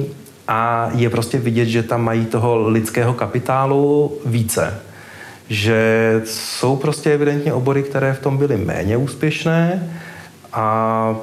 a 0.48 0.90
je 0.96 1.10
prostě 1.10 1.38
vidět, 1.38 1.66
že 1.66 1.84
tam 1.84 2.04
mají 2.04 2.26
toho 2.26 2.70
lidského 2.70 3.14
kapitálu 3.14 4.12
více 4.26 4.91
že 5.52 6.22
jsou 6.26 6.76
prostě 6.76 7.14
evidentně 7.14 7.54
obory, 7.54 7.84
které 7.84 8.14
v 8.14 8.20
tom 8.20 8.38
byly 8.38 8.58
méně 8.58 8.98
úspěšné 8.98 9.90
a 10.54 11.16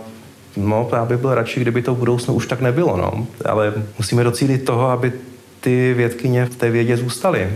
no, 0.57 0.89
já 0.93 1.05
bych 1.05 1.19
byl 1.19 1.35
radši, 1.35 1.61
kdyby 1.61 1.83
to 1.83 1.95
v 1.95 1.99
budoucnu 1.99 2.35
už 2.35 2.47
tak 2.47 2.61
nebylo, 2.61 2.97
no. 2.97 3.27
Ale 3.45 3.73
musíme 3.99 4.25
docílit 4.25 4.59
toho, 4.59 4.91
aby 4.91 5.13
ty 5.61 5.95
vědkyně 5.95 6.45
v 6.45 6.57
té 6.57 6.71
vědě 6.71 6.97
zůstaly. 6.97 7.49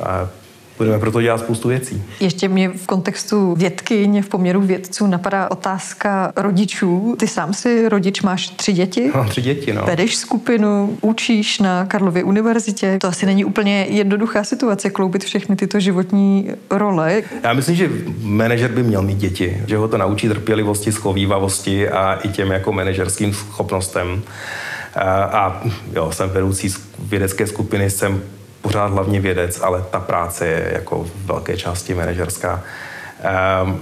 A 0.00 0.28
budeme 0.78 0.98
proto 0.98 1.22
dělat 1.22 1.38
spoustu 1.38 1.68
věcí. 1.68 2.02
Ještě 2.20 2.48
mě 2.48 2.68
v 2.68 2.86
kontextu 2.86 3.54
vědkyně, 3.54 4.22
v 4.22 4.28
poměru 4.28 4.60
vědců 4.60 5.06
napadá 5.06 5.50
otázka 5.50 6.32
rodičů. 6.36 7.16
Ty 7.18 7.28
sám 7.28 7.54
si 7.54 7.88
rodič, 7.88 8.22
máš 8.22 8.48
tři 8.48 8.72
děti? 8.72 9.10
Mám 9.14 9.28
tři 9.28 9.42
děti, 9.42 9.72
no. 9.72 9.82
Vedeš 9.86 10.16
skupinu, 10.16 10.98
učíš 11.00 11.58
na 11.58 11.84
Karlově 11.84 12.24
univerzitě. 12.24 12.98
To 13.00 13.08
asi 13.08 13.26
není 13.26 13.44
úplně 13.44 13.86
jednoduchá 13.90 14.44
situace, 14.44 14.90
kloubit 14.90 15.24
všechny 15.24 15.56
tyto 15.56 15.80
životní 15.80 16.50
role. 16.70 17.22
Já 17.42 17.52
myslím, 17.52 17.76
že 17.76 17.90
manažer 18.22 18.70
by 18.70 18.82
měl 18.82 19.02
mít 19.02 19.18
děti, 19.18 19.62
že 19.66 19.76
ho 19.76 19.88
to 19.88 19.98
naučí 19.98 20.28
trpělivosti, 20.28 20.92
schovývavosti 20.92 21.88
a 21.88 22.14
i 22.14 22.28
těm 22.28 22.50
jako 22.50 22.72
manažerským 22.72 23.34
schopnostem. 23.34 24.22
A, 24.94 25.24
a 25.24 25.62
jo, 25.92 26.12
jsem 26.12 26.30
vedoucí 26.30 26.74
vědecké 26.98 27.46
skupiny, 27.46 27.90
jsem 27.90 28.22
pořád 28.62 28.92
hlavně 28.92 29.20
vědec, 29.20 29.60
ale 29.60 29.84
ta 29.90 30.00
práce 30.00 30.46
je 30.46 30.70
jako 30.72 31.04
v 31.04 31.26
velké 31.26 31.56
části 31.56 31.94
manažerská. 31.94 32.62
Um, 33.62 33.80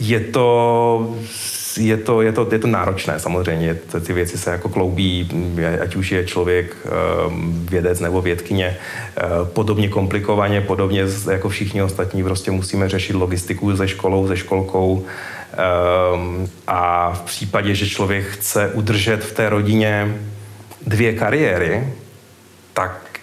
je 0.00 0.20
to, 0.20 1.16
je 1.76 1.96
to, 1.96 2.22
je 2.22 2.32
to, 2.32 2.48
je 2.52 2.58
to 2.58 2.66
náročné 2.66 3.20
samozřejmě, 3.20 3.74
ty 4.06 4.12
věci 4.12 4.38
se 4.38 4.50
jako 4.50 4.68
kloubí, 4.68 5.30
ať 5.82 5.96
už 5.96 6.10
je 6.10 6.26
člověk 6.26 6.76
um, 7.26 7.66
vědec 7.70 8.00
nebo 8.00 8.22
vědkyně, 8.22 8.76
uh, 9.40 9.48
podobně 9.48 9.88
komplikovaně, 9.88 10.60
podobně 10.60 11.04
jako 11.30 11.48
všichni 11.48 11.82
ostatní, 11.82 12.22
prostě 12.22 12.50
musíme 12.50 12.88
řešit 12.88 13.12
logistiku 13.12 13.76
se 13.76 13.88
školou, 13.88 14.28
se 14.28 14.36
školkou 14.36 15.04
um, 16.14 16.48
a 16.66 17.12
v 17.12 17.22
případě, 17.22 17.74
že 17.74 17.88
člověk 17.88 18.24
chce 18.24 18.68
udržet 18.68 19.24
v 19.24 19.32
té 19.32 19.48
rodině 19.48 20.16
dvě 20.86 21.12
kariéry, 21.12 21.84
tak 22.76 23.20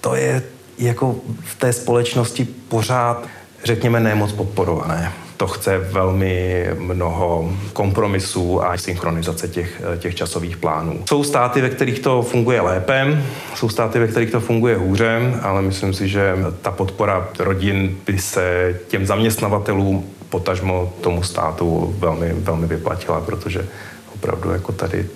to 0.00 0.14
je 0.14 0.42
jako 0.78 1.16
v 1.40 1.54
té 1.54 1.72
společnosti 1.72 2.44
pořád, 2.44 3.26
řekněme, 3.64 4.00
nemoc 4.00 4.32
podporované. 4.32 5.12
To 5.36 5.46
chce 5.46 5.78
velmi 5.78 6.66
mnoho 6.78 7.52
kompromisů 7.72 8.64
a 8.64 8.78
synchronizace 8.78 9.48
těch, 9.48 9.82
těch 9.98 10.14
časových 10.14 10.56
plánů. 10.56 11.02
Jsou 11.08 11.24
státy, 11.24 11.60
ve 11.60 11.70
kterých 11.70 11.98
to 11.98 12.22
funguje 12.22 12.60
lépe, 12.60 13.22
jsou 13.54 13.68
státy, 13.68 13.98
ve 13.98 14.08
kterých 14.08 14.30
to 14.30 14.40
funguje 14.40 14.76
hůře, 14.76 15.40
ale 15.42 15.62
myslím 15.62 15.94
si, 15.94 16.08
že 16.08 16.36
ta 16.62 16.70
podpora 16.70 17.28
rodin 17.38 17.96
by 18.06 18.18
se 18.18 18.74
těm 18.88 19.06
zaměstnavatelům, 19.06 20.04
potažmo 20.28 20.92
tomu 21.00 21.22
státu 21.22 21.94
velmi, 21.98 22.32
velmi 22.32 22.66
vyplatila, 22.66 23.20
protože 23.20 23.66
opravdu 24.14 24.50
jako 24.50 24.72
tady 24.72 25.06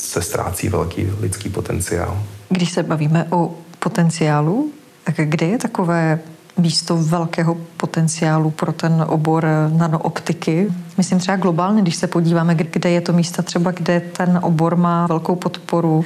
se 0.00 0.22
ztrácí 0.22 0.68
velký 0.68 1.06
lidský 1.20 1.48
potenciál. 1.48 2.22
Když 2.48 2.72
se 2.72 2.82
bavíme 2.82 3.26
o 3.30 3.54
potenciálu, 3.78 4.70
tak 5.04 5.14
kde 5.16 5.46
je 5.46 5.58
takové 5.58 6.18
místo 6.58 6.96
velkého 6.96 7.54
potenciálu 7.76 8.50
pro 8.50 8.72
ten 8.72 9.04
obor 9.08 9.46
nanooptiky. 9.72 10.68
Myslím 10.96 11.18
třeba 11.18 11.36
globálně, 11.36 11.82
když 11.82 11.96
se 11.96 12.06
podíváme, 12.06 12.54
kde 12.54 12.90
je 12.90 13.00
to 13.00 13.12
místa 13.12 13.42
třeba, 13.42 13.70
kde 13.70 14.00
ten 14.00 14.38
obor 14.42 14.76
má 14.76 15.06
velkou 15.06 15.36
podporu, 15.36 16.04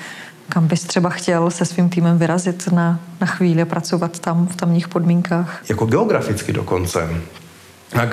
Kam 0.49 0.67
bys 0.67 0.85
třeba 0.85 1.11
chtěl 1.11 1.51
se 1.51 1.65
svým 1.65 1.89
týmem 1.89 2.19
vyrazit 2.19 2.73
na, 2.73 3.01
na 3.21 3.27
chvíli 3.27 3.63
a 3.63 3.65
pracovat 3.65 4.19
tam 4.19 4.47
v 4.47 4.57
tamních 4.57 4.89
podmínkách? 4.89 5.63
Jako 5.69 5.87
geograficky 5.87 6.53
dokonce. 6.53 7.09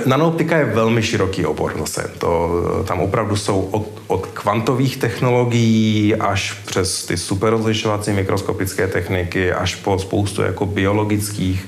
Nanooptika 0.06 0.58
je 0.58 0.65
velmi 0.65 1.04
široký 1.04 1.46
obor 1.46 1.74
zase. 1.80 2.12
To, 2.17 2.52
tam 2.88 3.00
opravdu 3.00 3.36
jsou 3.36 3.62
od, 3.62 3.88
od 4.08 4.26
kvantových 4.26 4.98
technologií 4.98 6.15
až 6.15 6.52
přes 6.52 7.06
ty 7.06 7.17
superrozlišovací 7.17 8.12
mikroskopické 8.12 8.88
techniky, 8.88 9.54
až 9.54 9.76
po 9.76 10.00
spoustu 10.00 10.41
jako 10.41 10.65
biologických 10.65 11.67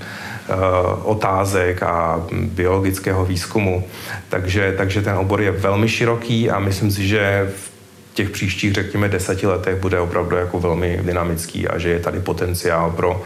uh, 0.50 0.56
otázek 1.04 1.84
a 1.84 2.26
biologického 2.32 3.26
výzkumu. 3.26 3.84
Takže, 4.30 4.74
takže 4.78 5.02
ten 5.02 5.18
obor 5.18 5.42
je 5.42 5.52
velmi 5.52 5.90
široký 5.90 6.50
a 6.50 6.60
myslím 6.60 6.92
si, 6.92 7.08
že 7.08 7.52
v 7.56 7.73
těch 8.14 8.30
příštích, 8.30 8.74
řekněme, 8.74 9.10
deseti 9.10 9.48
letech 9.48 9.82
bude 9.82 10.00
opravdu 10.00 10.36
jako 10.36 10.60
velmi 10.60 11.00
dynamický 11.04 11.68
a 11.68 11.78
že 11.80 11.90
je 11.90 12.00
tady 12.00 12.20
potenciál 12.20 12.92
pro 12.92 13.24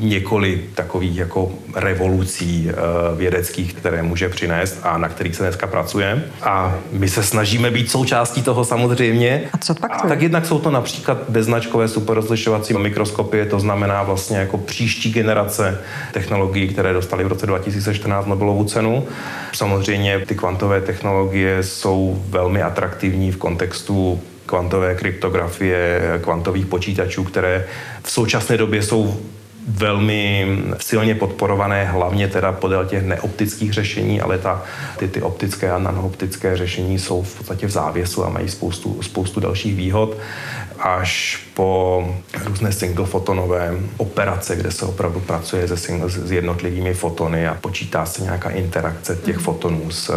několik 0.00 0.74
takových 0.74 1.16
jako 1.16 1.52
revolucí 1.74 2.70
eh, 2.70 2.74
vědeckých, 3.16 3.74
které 3.74 4.02
může 4.02 4.28
přinést 4.28 4.78
a 4.82 4.98
na 4.98 5.08
kterých 5.08 5.36
se 5.36 5.42
dneska 5.42 5.66
pracuje. 5.66 6.24
A 6.42 6.74
my 6.92 7.08
se 7.08 7.22
snažíme 7.22 7.70
být 7.70 7.90
součástí 7.90 8.42
toho 8.42 8.64
samozřejmě. 8.64 9.42
A 9.52 9.58
co 9.58 9.74
pak? 9.74 10.04
A 10.04 10.08
tak 10.08 10.22
jednak 10.22 10.46
jsou 10.46 10.58
to 10.58 10.70
například 10.70 11.18
beznačkové 11.28 11.88
superrozlišovací 11.88 12.74
mikroskopie, 12.74 13.46
to 13.46 13.60
znamená 13.60 14.02
vlastně 14.02 14.36
jako 14.36 14.58
příští 14.58 15.12
generace 15.12 15.80
technologií, 16.12 16.68
které 16.68 16.92
dostaly 16.92 17.24
v 17.24 17.28
roce 17.28 17.46
2014 17.46 18.26
Nobelovu 18.26 18.64
cenu. 18.64 19.06
Samozřejmě 19.52 20.18
ty 20.18 20.34
kvantové 20.34 20.80
technologie 20.80 21.62
jsou 21.62 22.22
velmi 22.28 22.62
atraktivní 22.62 23.32
v 23.32 23.36
kontextu 23.36 24.09
kvantové 24.50 24.94
kryptografie, 24.94 26.00
kvantových 26.22 26.66
počítačů, 26.66 27.24
které 27.24 27.66
v 28.02 28.10
současné 28.10 28.56
době 28.56 28.82
jsou 28.82 29.20
velmi 29.68 30.46
silně 30.80 31.14
podporované, 31.14 31.84
hlavně 31.84 32.28
teda 32.28 32.52
podél 32.52 32.84
těch 32.84 33.02
neoptických 33.02 33.72
řešení, 33.72 34.20
ale 34.20 34.38
ta, 34.38 34.62
ty, 34.98 35.08
ty 35.08 35.22
optické 35.22 35.70
a 35.70 35.78
nanooptické 35.78 36.56
řešení 36.56 36.98
jsou 36.98 37.22
v 37.22 37.34
podstatě 37.38 37.66
v 37.66 37.70
závěsu 37.70 38.24
a 38.24 38.28
mají 38.28 38.48
spoustu, 38.48 39.02
spoustu 39.02 39.40
dalších 39.40 39.76
výhod 39.76 40.16
až 40.80 41.42
po 41.54 42.14
různé 42.44 42.72
singlefotonové 42.72 43.74
operace, 43.96 44.56
kde 44.56 44.70
se 44.70 44.86
opravdu 44.86 45.20
pracuje 45.20 45.68
se 45.68 45.76
single, 45.76 46.10
s 46.10 46.32
jednotlivými 46.32 46.94
fotony 46.94 47.48
a 47.48 47.54
počítá 47.54 48.06
se 48.06 48.22
nějaká 48.22 48.50
interakce 48.50 49.16
těch 49.16 49.36
mhm. 49.36 49.44
fotonů 49.44 49.90
s, 49.90 50.10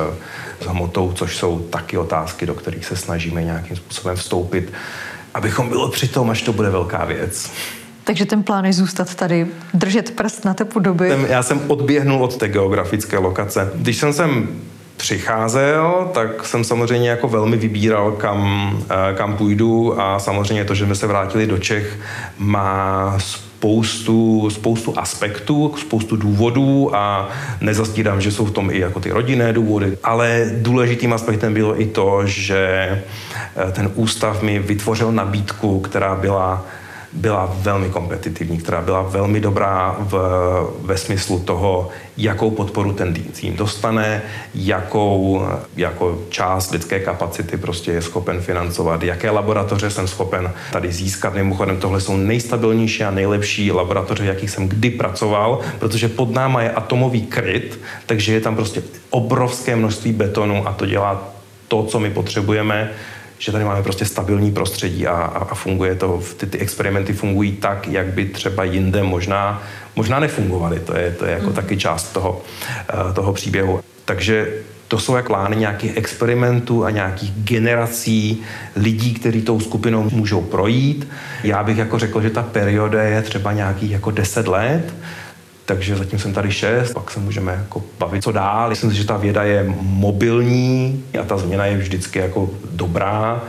s 0.61 0.65
hmotou, 0.65 1.11
což 1.11 1.37
jsou 1.37 1.59
taky 1.59 1.97
otázky, 1.97 2.45
do 2.45 2.53
kterých 2.53 2.85
se 2.85 2.95
snažíme 2.95 3.43
nějakým 3.43 3.77
způsobem 3.77 4.15
vstoupit, 4.15 4.73
abychom 5.33 5.69
bylo 5.69 5.89
při 5.89 6.07
tom, 6.07 6.29
až 6.29 6.41
to 6.41 6.53
bude 6.53 6.69
velká 6.69 7.05
věc. 7.05 7.51
Takže 8.03 8.25
ten 8.25 8.43
plán 8.43 8.65
je 8.65 8.73
zůstat 8.73 9.15
tady, 9.15 9.47
držet 9.73 10.11
prst 10.11 10.45
na 10.45 10.53
tepu 10.53 10.79
doby. 10.79 11.09
Já 11.27 11.43
jsem 11.43 11.61
odběhnul 11.67 12.23
od 12.23 12.37
té 12.37 12.47
geografické 12.47 13.17
lokace. 13.17 13.71
Když 13.75 13.97
jsem 13.97 14.13
sem 14.13 14.47
přicházel, 15.03 16.11
tak 16.13 16.45
jsem 16.45 16.63
samozřejmě 16.63 17.09
jako 17.09 17.27
velmi 17.27 17.57
vybíral, 17.57 18.11
kam, 18.11 18.39
eh, 18.89 19.13
kam 19.15 19.37
půjdu 19.37 20.01
a 20.01 20.19
samozřejmě 20.19 20.65
to, 20.65 20.75
že 20.75 20.85
jsme 20.85 20.95
se 20.95 21.07
vrátili 21.07 21.47
do 21.47 21.57
Čech, 21.57 21.99
má 22.37 23.13
spoustu, 23.19 24.49
spoustu 24.49 24.99
aspektů, 24.99 25.75
spoustu 25.77 26.15
důvodů 26.15 26.95
a 26.95 27.29
nezastírám, 27.61 28.21
že 28.21 28.31
jsou 28.31 28.45
v 28.45 28.51
tom 28.51 28.71
i 28.71 28.79
jako 28.79 28.99
ty 28.99 29.11
rodinné 29.11 29.53
důvody, 29.53 29.97
ale 30.03 30.51
důležitým 30.55 31.13
aspektem 31.13 31.53
bylo 31.53 31.81
i 31.81 31.85
to, 31.85 32.21
že 32.25 32.63
eh, 32.63 33.71
ten 33.71 33.91
ústav 33.95 34.41
mi 34.41 34.59
vytvořil 34.59 35.11
nabídku, 35.11 35.79
která 35.79 36.15
byla 36.15 36.65
byla 37.15 37.55
velmi 37.61 37.89
kompetitivní, 37.89 38.57
která 38.57 38.81
byla 38.81 39.01
velmi 39.01 39.39
dobrá 39.39 39.95
v, 39.99 40.15
ve 40.81 40.97
smyslu 40.97 41.39
toho, 41.39 41.89
jakou 42.17 42.51
podporu 42.51 42.93
ten 42.93 43.13
tým 43.13 43.55
dostane, 43.55 44.21
jakou 44.55 45.45
jako 45.75 46.19
část 46.29 46.71
lidské 46.71 46.99
kapacity 46.99 47.57
prostě 47.57 47.91
je 47.91 48.01
schopen 48.01 48.41
financovat, 48.41 49.03
jaké 49.03 49.29
laboratoře 49.29 49.89
jsem 49.89 50.07
schopen 50.07 50.51
tady 50.71 50.91
získat. 50.91 51.33
Mimochodem, 51.33 51.77
tohle 51.77 52.01
jsou 52.01 52.17
nejstabilnější 52.17 53.03
a 53.03 53.11
nejlepší 53.11 53.71
laboratoře, 53.71 54.25
jakých 54.25 54.49
jsem 54.49 54.69
kdy 54.69 54.89
pracoval, 54.89 55.59
protože 55.79 56.07
pod 56.07 56.31
náma 56.31 56.61
je 56.61 56.71
atomový 56.71 57.21
kryt, 57.21 57.79
takže 58.05 58.33
je 58.33 58.41
tam 58.41 58.55
prostě 58.55 58.83
obrovské 59.09 59.75
množství 59.75 60.13
betonu 60.13 60.67
a 60.67 60.73
to 60.73 60.85
dělá 60.85 61.33
to, 61.67 61.83
co 61.83 61.99
my 61.99 62.09
potřebujeme 62.09 62.91
že 63.39 63.51
tady 63.51 63.63
máme 63.63 63.83
prostě 63.83 64.05
stabilní 64.05 64.51
prostředí 64.51 65.07
a, 65.07 65.13
a, 65.13 65.37
a 65.37 65.55
funguje 65.55 65.95
to, 65.95 66.21
ty, 66.37 66.45
ty 66.45 66.57
experimenty 66.57 67.13
fungují 67.13 67.51
tak, 67.51 67.87
jak 67.87 68.07
by 68.07 68.25
třeba 68.25 68.63
jinde 68.63 69.03
možná, 69.03 69.63
možná 69.95 70.19
nefungovaly. 70.19 70.79
To 70.79 70.97
je, 70.97 71.11
to 71.11 71.25
je 71.25 71.31
jako 71.31 71.47
mm. 71.47 71.53
taky 71.53 71.77
část 71.77 72.13
toho, 72.13 72.41
uh, 73.05 73.13
toho 73.13 73.33
příběhu. 73.33 73.79
Takže 74.05 74.47
to 74.87 74.99
jsou 74.99 75.15
jak 75.15 75.27
plány 75.27 75.55
nějakých 75.55 75.97
experimentů 75.97 76.85
a 76.85 76.89
nějakých 76.89 77.31
generací 77.31 78.43
lidí, 78.75 79.13
kteří 79.13 79.41
tou 79.41 79.59
skupinou 79.59 80.09
můžou 80.09 80.41
projít. 80.41 81.07
Já 81.43 81.63
bych 81.63 81.77
jako 81.77 81.99
řekl, 81.99 82.21
že 82.21 82.29
ta 82.29 82.43
perioda 82.43 83.03
je 83.03 83.21
třeba 83.21 83.53
nějakých 83.53 83.91
jako 83.91 84.11
10 84.11 84.47
let, 84.47 84.93
takže 85.65 85.95
zatím 85.95 86.19
jsem 86.19 86.33
tady 86.33 86.51
šest, 86.51 86.93
pak 86.93 87.11
se 87.11 87.19
můžeme 87.19 87.51
jako 87.51 87.83
bavit, 87.99 88.23
co 88.23 88.31
dál. 88.31 88.69
Myslím 88.69 88.91
si, 88.91 88.97
že 88.97 89.05
ta 89.05 89.17
věda 89.17 89.43
je 89.43 89.75
mobilní 89.81 91.03
a 91.21 91.23
ta 91.23 91.37
změna 91.37 91.65
je 91.65 91.77
vždycky 91.77 92.19
jako 92.19 92.49
dobrá. 92.71 93.43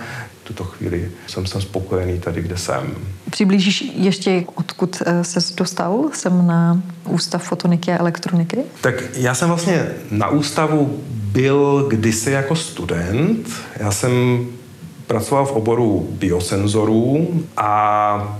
V 0.44 0.46
tuto 0.46 0.64
chvíli 0.64 1.10
jsem, 1.26 1.46
jsem 1.46 1.60
spokojený 1.60 2.20
tady, 2.20 2.42
kde 2.42 2.56
jsem. 2.56 2.94
Přiblížíš 3.30 3.92
ještě, 3.96 4.44
odkud 4.54 5.02
eh, 5.06 5.24
se 5.24 5.40
dostal 5.56 6.10
jsem 6.12 6.46
na 6.46 6.82
Ústav 7.08 7.42
fotoniky 7.42 7.92
a 7.92 7.98
elektroniky? 7.98 8.58
Tak 8.80 8.94
já 9.16 9.34
jsem 9.34 9.48
vlastně 9.48 9.86
na 10.10 10.28
ústavu 10.28 11.00
byl 11.10 11.86
kdysi 11.88 12.30
jako 12.30 12.56
student. 12.56 13.48
Já 13.76 13.90
jsem 13.90 14.46
pracoval 15.06 15.46
v 15.46 15.52
oboru 15.52 16.08
biosenzorů 16.10 17.28
a 17.56 18.38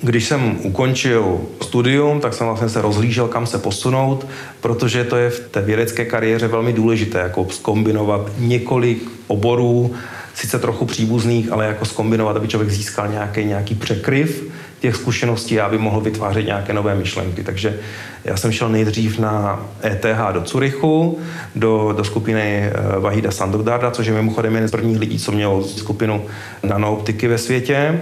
když 0.00 0.24
jsem 0.24 0.58
ukončil 0.62 1.40
studium, 1.62 2.20
tak 2.20 2.34
jsem 2.34 2.46
vlastně 2.46 2.68
se 2.68 2.82
rozhlížel, 2.82 3.28
kam 3.28 3.46
se 3.46 3.58
posunout, 3.58 4.26
protože 4.60 5.04
to 5.04 5.16
je 5.16 5.30
v 5.30 5.40
té 5.40 5.62
vědecké 5.62 6.04
kariéře 6.04 6.48
velmi 6.48 6.72
důležité, 6.72 7.18
jako 7.18 7.46
skombinovat 7.50 8.30
několik 8.38 9.10
oborů, 9.26 9.94
sice 10.34 10.58
trochu 10.58 10.84
příbuzných, 10.84 11.52
ale 11.52 11.66
jako 11.66 11.84
skombinovat, 11.84 12.36
aby 12.36 12.48
člověk 12.48 12.70
získal 12.70 13.08
nějaký, 13.08 13.44
nějaký 13.44 13.74
překryv 13.74 14.44
těch 14.80 14.96
zkušeností 14.96 15.60
aby 15.60 15.78
mohl 15.78 16.00
vytvářet 16.00 16.46
nějaké 16.46 16.72
nové 16.72 16.94
myšlenky. 16.94 17.42
Takže 17.42 17.78
já 18.24 18.36
jsem 18.36 18.52
šel 18.52 18.68
nejdřív 18.68 19.18
na 19.18 19.66
ETH 19.84 20.32
do 20.32 20.40
Curychu, 20.40 21.18
do, 21.54 21.94
do 21.96 22.04
skupiny 22.04 22.40
eh, 22.42 22.72
Vahida 23.00 23.30
Sandogdarda, 23.30 23.90
což 23.90 24.06
je 24.06 24.12
mimochodem 24.12 24.54
jeden 24.54 24.68
z 24.68 24.72
prvních 24.72 24.98
lidí, 24.98 25.18
co 25.18 25.32
měl 25.32 25.64
skupinu 25.64 26.24
nanooptiky 26.62 27.28
ve 27.28 27.38
světě 27.38 28.00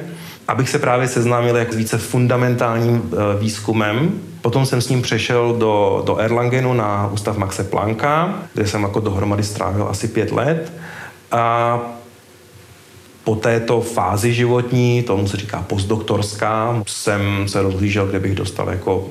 abych 0.49 0.69
se 0.69 0.79
právě 0.79 1.09
seznámil 1.09 1.57
jak 1.57 1.73
s 1.73 1.77
více 1.77 1.99
fundamentálním 1.99 3.03
eh, 3.13 3.41
výzkumem. 3.41 4.21
Potom 4.41 4.67
jsem 4.67 4.81
s 4.81 4.89
ním 4.89 5.03
přešel 5.03 5.57
do, 5.59 6.03
do 6.07 6.17
Erlangenu 6.17 6.75
na 6.75 7.11
ústav 7.13 7.37
Maxe 7.37 7.65
Plancka, 7.65 8.35
kde 8.55 8.67
jsem 8.67 8.83
jako 8.83 9.01
dohromady 9.01 9.43
strávil 9.43 9.87
asi 9.91 10.09
pět 10.09 10.33
let. 10.33 10.73
A 11.33 11.81
po 13.25 13.37
této 13.37 13.81
fázi 13.81 14.35
životní, 14.35 15.03
tomu 15.03 15.29
se 15.29 15.37
říká 15.37 15.65
postdoktorská, 15.67 16.83
jsem 16.87 17.49
se 17.49 17.63
rozhlížel, 17.63 18.07
kde 18.07 18.21
bych 18.21 18.35
dostal 18.35 18.69
jako 18.71 19.07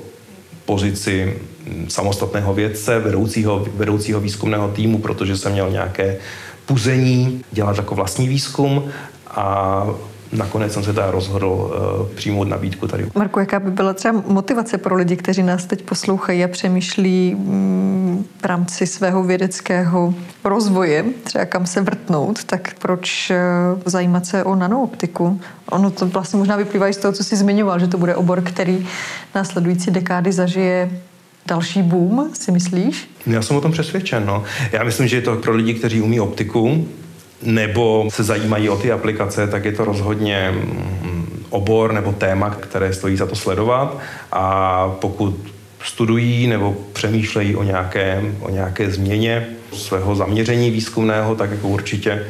pozici 0.66 1.40
samostatného 1.88 2.54
vědce, 2.54 3.00
vedoucího, 3.00 3.66
vedoucího 3.76 4.20
výzkumného 4.20 4.68
týmu, 4.68 5.00
protože 5.00 5.38
jsem 5.38 5.52
měl 5.52 5.72
nějaké 5.72 6.18
puzení 6.66 7.42
dělat 7.52 7.78
jako 7.78 7.96
vlastní 7.96 8.28
výzkum 8.28 8.84
a 9.28 9.88
nakonec 10.32 10.74
jsem 10.74 10.84
se 10.84 10.94
teda 10.94 11.12
rozhodl 11.12 11.48
uh, 11.48 12.08
přijmout 12.16 12.48
nabídku 12.48 12.88
tady. 12.88 13.10
Marku, 13.16 13.40
jaká 13.40 13.60
by 13.60 13.72
byla 13.72 13.94
třeba 13.94 14.24
motivace 14.28 14.78
pro 14.78 14.96
lidi, 14.96 15.16
kteří 15.16 15.44
nás 15.44 15.66
teď 15.66 15.82
poslouchají 15.82 16.44
a 16.44 16.48
přemýšlí 16.48 17.36
mm, 17.36 18.26
v 18.42 18.46
rámci 18.46 18.88
svého 18.88 19.24
vědeckého 19.24 20.14
rozvoje, 20.44 21.06
třeba 21.24 21.46
kam 21.46 21.66
se 21.66 21.82
vrtnout, 21.82 22.44
tak 22.44 22.74
proč 22.80 23.32
uh, 23.32 23.82
zajímat 23.86 24.26
se 24.26 24.44
o 24.44 24.56
nanooptiku? 24.56 25.42
Ono 25.72 25.92
to 25.92 26.06
vlastně 26.06 26.40
možná 26.40 26.56
vyplývá 26.56 26.88
i 26.88 26.94
z 26.94 26.98
toho, 26.98 27.12
co 27.12 27.24
jsi 27.24 27.36
zmiňoval, 27.36 27.80
že 27.80 27.88
to 27.88 27.98
bude 27.98 28.16
obor, 28.16 28.42
který 28.42 28.88
následující 29.36 29.92
dekády 29.92 30.32
zažije 30.32 30.90
další 31.46 31.82
boom, 31.82 32.30
si 32.34 32.52
myslíš? 32.52 33.10
Já 33.28 33.42
jsem 33.42 33.58
o 33.58 33.62
tom 33.62 33.72
přesvědčen. 33.72 34.26
No. 34.26 34.44
Já 34.72 34.84
myslím, 34.84 35.08
že 35.08 35.16
je 35.16 35.22
to 35.22 35.36
pro 35.36 35.56
lidi, 35.56 35.74
kteří 35.74 36.02
umí 36.02 36.20
optiku, 36.20 36.88
nebo 37.42 38.08
se 38.10 38.24
zajímají 38.24 38.70
o 38.70 38.78
ty 38.78 38.92
aplikace, 38.92 39.48
tak 39.48 39.66
je 39.66 39.72
to 39.72 39.86
rozhodně 39.86 40.52
mm, 40.52 41.46
obor 41.50 41.94
nebo 41.94 42.12
téma, 42.12 42.50
které 42.50 42.94
stojí 42.94 43.18
za 43.18 43.26
to 43.26 43.36
sledovat. 43.36 43.98
A 44.32 44.88
pokud 45.02 45.36
studují 45.84 46.48
nebo 46.48 46.76
přemýšlejí 46.94 47.56
o 47.56 47.64
nějaké, 47.64 48.22
o 48.40 48.50
nějaké 48.50 48.92
změně 48.92 49.48
svého 49.74 50.16
zaměření 50.16 50.72
výzkumného, 50.72 51.36
tak 51.36 51.52
jako 51.52 51.68
určitě 51.68 52.26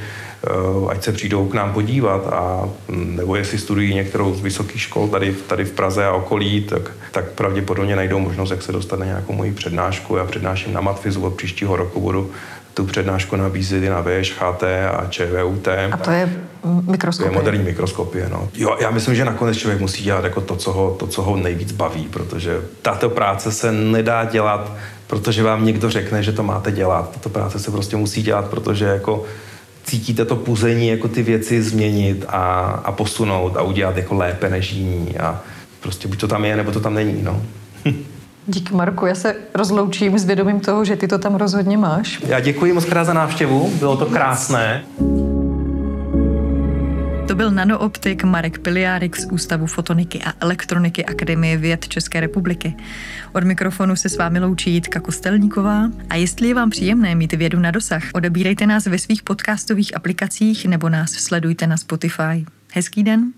ať 0.89 1.03
se 1.03 1.11
přijdou 1.11 1.47
k 1.47 1.53
nám 1.53 1.73
podívat 1.73 2.27
a 2.27 2.69
mm, 2.87 3.15
nebo 3.15 3.35
jestli 3.35 3.57
studují 3.57 3.93
některou 3.93 4.33
z 4.33 4.41
vysokých 4.41 4.81
škol 4.81 5.07
tady, 5.07 5.33
tady 5.33 5.65
v 5.65 5.71
Praze 5.71 6.05
a 6.05 6.13
okolí, 6.13 6.61
tak, 6.61 6.91
tak 7.11 7.31
pravděpodobně 7.31 7.95
najdou 7.95 8.19
možnost, 8.19 8.51
jak 8.51 8.61
se 8.61 8.71
dostat 8.71 8.99
na 8.99 9.05
nějakou 9.05 9.33
moji 9.33 9.51
přednášku. 9.51 10.15
Já 10.15 10.25
přednáším 10.25 10.73
na 10.73 10.81
Matfizu 10.81 11.21
od 11.21 11.35
příštího 11.35 11.75
roku, 11.75 12.01
budu 12.01 12.31
tu 12.75 12.85
přednášku 12.85 13.35
nabízet 13.35 13.83
i 13.83 13.89
na 13.89 14.01
VŠHT 14.01 14.63
a 14.63 15.07
ČVUT. 15.09 15.67
A 15.91 15.97
to 15.97 16.11
je 16.11 16.29
mikroskopie? 16.63 17.29
To 17.29 17.33
je 17.33 17.39
moderní 17.39 17.63
mikroskopie, 17.63 18.29
no. 18.29 18.49
Jo, 18.55 18.77
já 18.81 18.91
myslím, 18.91 19.15
že 19.15 19.25
nakonec 19.25 19.57
člověk 19.57 19.81
musí 19.81 20.03
dělat 20.03 20.23
jako 20.23 20.41
to, 20.41 20.55
co 20.55 20.71
ho, 20.71 20.95
to, 20.99 21.07
co 21.07 21.21
ho 21.21 21.35
nejvíc 21.35 21.71
baví, 21.71 22.07
protože 22.07 22.61
tato 22.81 23.09
práce 23.09 23.51
se 23.51 23.71
nedá 23.71 24.25
dělat, 24.25 24.71
protože 25.07 25.43
vám 25.43 25.65
někdo 25.65 25.89
řekne, 25.89 26.23
že 26.23 26.31
to 26.31 26.43
máte 26.43 26.71
dělat. 26.71 27.11
Tato 27.11 27.29
práce 27.29 27.59
se 27.59 27.71
prostě 27.71 27.97
musí 27.97 28.23
dělat, 28.23 28.49
protože 28.49 28.85
jako 28.85 29.23
cítíte 29.83 30.25
to 30.25 30.35
puzení, 30.35 30.87
jako 30.87 31.07
ty 31.07 31.23
věci 31.23 31.63
změnit 31.63 32.25
a, 32.27 32.41
a 32.85 32.91
posunout 32.91 33.57
a 33.57 33.61
udělat 33.61 33.97
jako 33.97 34.15
lépe 34.15 34.49
než 34.49 34.71
jiní 34.71 35.17
a 35.17 35.41
prostě 35.79 36.07
buď 36.07 36.19
to 36.19 36.27
tam 36.27 36.45
je, 36.45 36.55
nebo 36.55 36.71
to 36.71 36.79
tam 36.79 36.93
není, 36.93 37.23
no. 37.23 37.41
Díky 38.47 38.73
Marku, 38.73 39.05
já 39.05 39.15
se 39.15 39.35
rozloučím 39.53 40.19
s 40.19 40.25
vědomím 40.25 40.59
toho, 40.59 40.85
že 40.85 40.95
ty 40.95 41.07
to 41.07 41.17
tam 41.17 41.35
rozhodně 41.35 41.77
máš. 41.77 42.19
Já 42.27 42.39
děkuji 42.39 42.73
moc 42.73 42.85
krát 42.85 43.03
za 43.03 43.13
návštěvu, 43.13 43.71
bylo 43.79 43.97
to 43.97 44.05
krásné. 44.05 44.83
To 47.27 47.35
byl 47.35 47.51
nanooptik 47.51 48.23
Marek 48.23 48.59
Piliárik 48.59 49.17
z 49.17 49.27
Ústavu 49.31 49.65
fotoniky 49.65 50.21
a 50.23 50.33
elektroniky 50.39 51.05
Akademie 51.05 51.57
věd 51.57 51.87
České 51.87 52.19
republiky. 52.19 52.75
Od 53.33 53.43
mikrofonu 53.43 53.95
se 53.95 54.09
s 54.09 54.17
vámi 54.17 54.39
loučí 54.39 54.73
Jitka 54.73 54.99
Kostelníková 54.99 55.89
a 56.09 56.15
jestli 56.15 56.47
je 56.47 56.55
vám 56.55 56.69
příjemné 56.69 57.15
mít 57.15 57.33
vědu 57.33 57.59
na 57.59 57.71
dosah, 57.71 58.03
odebírejte 58.13 58.67
nás 58.67 58.85
ve 58.85 58.97
svých 58.97 59.23
podcastových 59.23 59.95
aplikacích 59.95 60.65
nebo 60.65 60.89
nás 60.89 61.11
sledujte 61.11 61.67
na 61.67 61.77
Spotify. 61.77 62.45
Hezký 62.73 63.03
den. 63.03 63.31